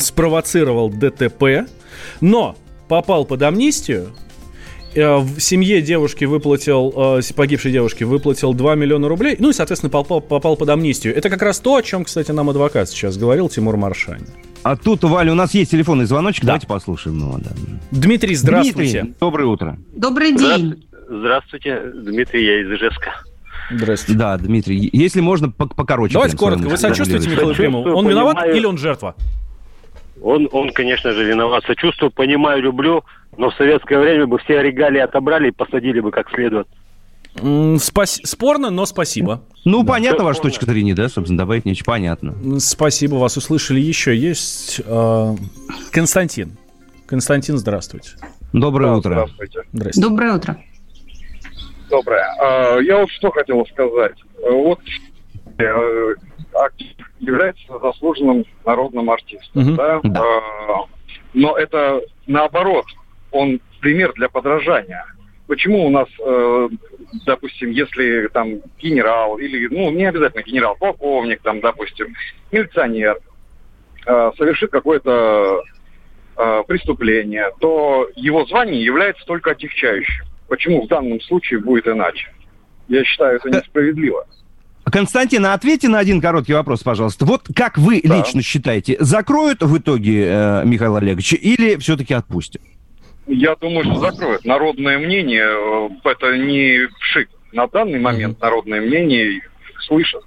спровоцировал 0.00 0.90
ДТП, 0.90 1.68
но 2.20 2.56
попал 2.88 3.24
под 3.24 3.42
амнистию, 3.42 4.12
в 4.96 5.40
семье 5.40 5.82
девушки 5.82 6.24
выплатил, 6.24 6.92
э, 7.18 7.20
погибшей 7.34 7.72
девушки 7.72 8.04
выплатил 8.04 8.54
2 8.54 8.74
миллиона 8.74 9.08
рублей, 9.08 9.36
ну 9.38 9.50
и, 9.50 9.52
соответственно, 9.52 9.90
попал, 9.90 10.20
попал 10.20 10.56
под 10.56 10.68
амнистию. 10.70 11.14
Это 11.16 11.28
как 11.30 11.42
раз 11.42 11.58
то, 11.60 11.76
о 11.76 11.82
чем, 11.82 12.04
кстати, 12.04 12.30
нам 12.30 12.48
адвокат 12.50 12.88
сейчас 12.88 13.16
говорил, 13.16 13.48
Тимур 13.48 13.76
Маршань. 13.76 14.22
А 14.62 14.76
тут, 14.76 15.04
Валя, 15.04 15.32
у 15.32 15.34
нас 15.34 15.54
есть 15.54 15.70
телефонный 15.70 16.06
звоночек, 16.06 16.44
давайте 16.44 16.66
послушаем 16.66 17.18
его. 17.18 17.38
Да. 17.38 17.50
Дмитрий, 17.90 18.34
здравствуйте. 18.34 19.02
Дмитрий, 19.02 19.14
доброе 19.20 19.44
утро. 19.46 19.78
Добрый 19.94 20.36
день. 20.36 20.86
Здравствуйте, 21.08 21.82
Дмитрий, 21.94 22.44
я 22.44 22.62
из 22.62 22.66
Ижевска. 22.72 23.12
Здравствуйте. 23.70 24.18
Да, 24.18 24.36
Дмитрий, 24.38 24.88
если 24.92 25.20
можно, 25.20 25.46
пок- 25.46 25.74
покороче. 25.74 26.14
Давайте 26.14 26.36
коротко. 26.36 26.68
Вы 26.68 26.76
сочувствуете. 26.76 27.28
Михаилу 27.28 27.50
Ефремову? 27.50 27.94
Он 27.96 28.08
виноват 28.08 28.38
или 28.46 28.64
он 28.64 28.78
жертва? 28.78 29.14
Он, 30.22 30.48
он, 30.52 30.70
конечно 30.72 31.12
же, 31.12 31.24
виноват. 31.24 31.64
Сочувствую, 31.66 32.10
понимаю, 32.10 32.62
люблю, 32.62 33.04
но 33.36 33.50
в 33.50 33.54
советское 33.54 33.98
время 33.98 34.26
бы 34.26 34.38
все 34.38 34.62
регалии 34.62 35.00
отобрали 35.00 35.48
и 35.48 35.52
посадили 35.52 36.00
бы 36.00 36.10
как 36.10 36.30
следует. 36.30 36.66
Спас- 37.78 38.20
Спорно, 38.24 38.70
но 38.70 38.86
спасибо. 38.86 39.42
Ну, 39.66 39.84
понятно 39.84 40.24
ваша 40.24 40.40
точка 40.40 40.64
зрения, 40.64 40.94
да, 40.94 41.08
собственно, 41.10 41.36
добавить 41.38 41.66
нечего, 41.66 41.84
понятно. 41.86 42.34
Спасибо, 42.60 43.16
вас 43.16 43.36
услышали. 43.36 43.78
Еще 43.78 44.16
есть 44.16 44.80
э, 44.84 45.36
Константин. 45.92 46.56
Константин, 47.06 47.58
здравствуйте. 47.58 48.12
Доброе 48.54 48.92
утро. 48.94 49.28
Здравствуйте. 49.72 50.00
Доброе 50.00 50.32
утро. 50.36 50.56
Доброе. 51.90 52.24
А, 52.40 52.78
Я 52.78 52.98
вот 53.00 53.10
что 53.10 53.30
хотел 53.30 53.66
сказать. 53.66 54.14
Вот 54.50 54.80
э, 55.58 56.14
является 57.26 57.78
заслуженным 57.78 58.44
народным 58.64 59.10
артистом, 59.10 59.62
Мгм. 59.62 59.76
да? 59.76 60.00
Да. 60.02 60.20
А, 60.22 60.84
Но 61.34 61.56
это 61.56 62.00
наоборот, 62.26 62.86
он 63.30 63.60
пример 63.80 64.12
для 64.14 64.28
подражания. 64.28 65.04
Почему 65.46 65.86
у 65.86 65.90
нас, 65.90 66.08
э, 66.18 66.68
допустим, 67.26 67.70
если 67.70 68.28
там 68.28 68.60
генерал 68.78 69.38
или, 69.38 69.68
ну, 69.68 69.90
не 69.90 70.06
обязательно 70.06 70.42
генерал, 70.42 70.76
полковник, 70.78 71.40
там, 71.42 71.60
допустим, 71.60 72.14
милиционер 72.50 73.18
э, 74.06 74.32
совершит 74.36 74.70
какое-то 74.70 75.62
э, 76.36 76.62
преступление, 76.66 77.50
то 77.60 78.08
его 78.16 78.44
звание 78.46 78.82
является 78.82 79.24
только 79.26 79.52
отягчающим. 79.52 80.24
Почему 80.48 80.84
в 80.84 80.88
данном 80.88 81.20
случае 81.20 81.60
будет 81.60 81.86
иначе? 81.86 82.28
Я 82.88 83.04
считаю, 83.04 83.36
это 83.36 83.50
несправедливо. 83.50 84.26
Константин, 84.90 85.44
а 85.46 85.54
ответьте 85.54 85.88
на 85.88 85.98
один 85.98 86.20
короткий 86.20 86.54
вопрос, 86.54 86.82
пожалуйста. 86.82 87.24
Вот 87.24 87.42
как 87.54 87.76
вы 87.76 88.00
лично 88.02 88.40
считаете, 88.42 88.96
закроют 89.00 89.62
в 89.62 89.76
итоге 89.76 90.26
э, 90.28 90.62
Михаила 90.64 90.98
Олеговича 90.98 91.36
или 91.36 91.76
все-таки 91.76 92.14
отпустят? 92.14 92.62
Я 93.26 93.56
думаю, 93.56 93.84
что 93.84 93.96
закроют. 93.96 94.44
Народное 94.44 94.98
мнение, 94.98 95.44
э, 95.44 95.88
это 96.08 96.36
не 96.38 96.88
шик. 97.00 97.28
На 97.52 97.66
данный 97.66 97.98
момент 97.98 98.40
народное 98.40 98.80
мнение 98.80 99.40
слышат. 99.86 100.22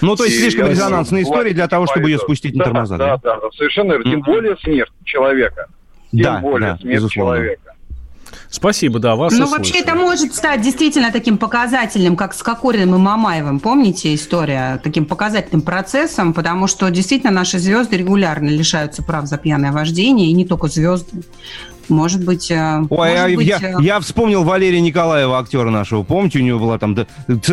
Ну, 0.00 0.16
то 0.16 0.24
есть 0.24 0.36
И 0.36 0.40
слишком 0.40 0.68
резонансная 0.68 1.22
история 1.22 1.52
для 1.52 1.66
того, 1.68 1.86
чтобы 1.86 2.08
ее 2.08 2.18
спустить 2.18 2.54
на 2.54 2.60
да, 2.60 2.64
тормоза. 2.64 2.96
Да, 2.98 3.16
да, 3.16 3.40
да, 3.40 3.50
совершенно 3.56 3.92
верно. 3.92 4.10
Тем 4.10 4.20
более 4.22 4.56
смерть 4.58 4.92
человека. 5.04 5.66
Тем 6.12 6.20
Да, 6.22 6.38
более 6.38 6.70
да, 6.72 6.78
смерть 6.78 6.94
безусловно. 6.96 7.36
человека. 7.36 7.71
Спасибо, 8.52 8.98
да, 8.98 9.16
вас 9.16 9.32
Ну, 9.32 9.46
вообще, 9.46 9.78
это 9.78 9.94
может 9.94 10.34
стать 10.34 10.60
действительно 10.60 11.10
таким 11.10 11.38
показательным, 11.38 12.16
как 12.16 12.34
с 12.34 12.42
Кокориным 12.42 12.94
и 12.94 12.98
Мамаевым. 12.98 13.60
Помните 13.60 14.14
история? 14.14 14.78
Таким 14.84 15.06
показательным 15.06 15.62
процессом, 15.62 16.34
потому 16.34 16.66
что 16.66 16.90
действительно 16.90 17.32
наши 17.32 17.58
звезды 17.58 17.96
регулярно 17.96 18.50
лишаются 18.50 19.02
прав 19.02 19.26
за 19.26 19.38
пьяное 19.38 19.72
вождение, 19.72 20.28
и 20.28 20.32
не 20.34 20.44
только 20.44 20.68
звезды. 20.68 21.22
Может 21.88 22.24
быть... 22.24 22.50
э, 22.50 22.82
Ой, 22.90 23.10
может 23.10 23.18
а 23.18 23.34
быть, 23.34 23.46
я, 23.46 23.58
э, 23.58 23.74
я 23.80 24.00
вспомнил 24.00 24.44
Валерия 24.44 24.80
Николаева, 24.82 25.38
актера 25.38 25.70
нашего. 25.70 26.02
Помните, 26.02 26.38
у 26.38 26.42
него 26.42 26.58
была 26.58 26.78
там 26.78 26.94
да, 26.94 27.06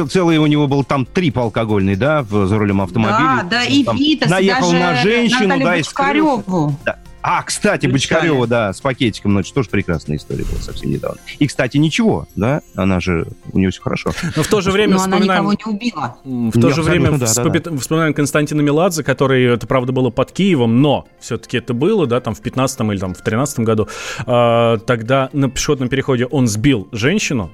целый 0.10 0.38
у 0.38 0.46
него 0.48 0.68
был 0.68 0.84
там 0.84 1.06
трип 1.06 1.40
алкогольный, 1.40 1.96
да, 1.96 2.24
в- 2.24 2.46
за 2.46 2.58
рулем 2.58 2.82
автомобиля. 2.82 3.44
Да, 3.44 3.48
да, 3.50 3.64
и 3.64 3.84
Там 3.86 3.96
Витас, 3.98 4.30
наехал 4.30 4.70
даже 4.72 4.84
на 4.84 4.96
женщину, 4.98 5.48
Наталью 5.48 5.66
да, 5.66 5.78
и 5.78 5.84
скрылся. 5.84 6.78
Да. 6.86 6.96
А, 7.22 7.44
кстати, 7.44 7.86
Бочкарева, 7.88 8.48
да, 8.48 8.72
с 8.72 8.80
пакетиком, 8.80 9.44
же 9.44 9.54
тоже 9.54 9.70
прекрасная 9.70 10.18
история 10.18 10.46
была 10.46 10.62
совсем 10.62 10.90
недавно. 10.90 11.20
И, 11.38 11.48
кстати, 11.48 11.78
ничего, 11.78 12.28
да, 12.36 12.62
она 12.76 13.00
же, 13.00 13.28
у 13.52 13.60
нее 13.60 13.72
все 13.72 13.82
хорошо. 13.82 14.12
Но 14.36 14.44
в 14.44 14.48
то 14.48 14.62
же 14.62 14.72
время 14.72 14.96
Но 14.96 15.04
она 15.04 15.18
вспоминаем... 15.18 15.50
никого 15.50 15.54
не 15.54 15.76
убила. 15.76 16.18
В 16.24 16.60
то 16.60 16.68
Не, 16.68 16.74
же 16.74 16.82
время 16.82 17.12
да, 17.12 17.18
да, 17.18 17.26
вспоми- 17.26 17.78
вспоминаем 17.78 18.14
Константина 18.14 18.62
Меладзе, 18.62 19.04
который, 19.04 19.46
это 19.46 19.68
правда 19.68 19.92
было 19.92 20.10
под 20.10 20.32
Киевом, 20.32 20.82
но 20.82 21.08
все-таки 21.20 21.58
это 21.58 21.74
было, 21.74 22.08
да, 22.08 22.22
там 22.22 22.36
в 22.36 22.42
15 22.42 22.80
или 22.82 22.98
там 22.98 23.14
в 23.14 23.22
13 23.22 23.60
году. 23.60 23.88
А, 24.26 24.78
тогда 24.78 25.30
на 25.34 25.50
пешеходном 25.50 25.90
переходе 25.90 26.26
он 26.26 26.48
сбил 26.48 26.88
женщину 26.92 27.52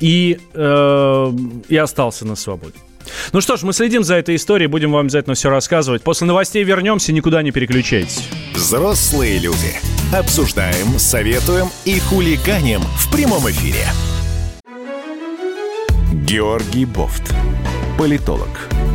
и, 0.00 0.40
э, 0.54 1.32
и 1.68 1.76
остался 1.76 2.26
на 2.26 2.34
свободе. 2.34 2.74
Ну 3.32 3.40
что 3.40 3.56
ж, 3.56 3.62
мы 3.62 3.72
следим 3.72 4.04
за 4.04 4.16
этой 4.16 4.36
историей, 4.36 4.68
будем 4.68 4.92
вам 4.92 5.02
обязательно 5.02 5.34
все 5.34 5.50
рассказывать. 5.50 6.02
После 6.02 6.26
новостей 6.26 6.64
вернемся, 6.64 7.12
никуда 7.12 7.42
не 7.42 7.50
переключайтесь. 7.50 8.28
Взрослые 8.54 9.38
люди. 9.38 9.74
Обсуждаем, 10.12 10.98
советуем 10.98 11.68
и 11.84 11.98
хулиганим 11.98 12.80
в 12.80 13.10
прямом 13.10 13.48
эфире. 13.50 13.86
Георгий 16.12 16.84
Бофт. 16.84 17.34
Политолог, 17.98 18.48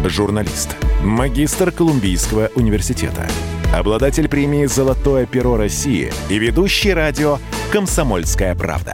журналист, 0.06 0.76
магистр 1.04 1.72
Колумбийского 1.72 2.50
университета, 2.56 3.30
обладатель 3.74 4.28
премии 4.28 4.66
«Золотое 4.66 5.26
перо 5.26 5.56
России» 5.56 6.12
и 6.30 6.38
ведущий 6.38 6.94
радио 6.94 7.40
«Комсомольская 7.72 8.56
правда». 8.56 8.94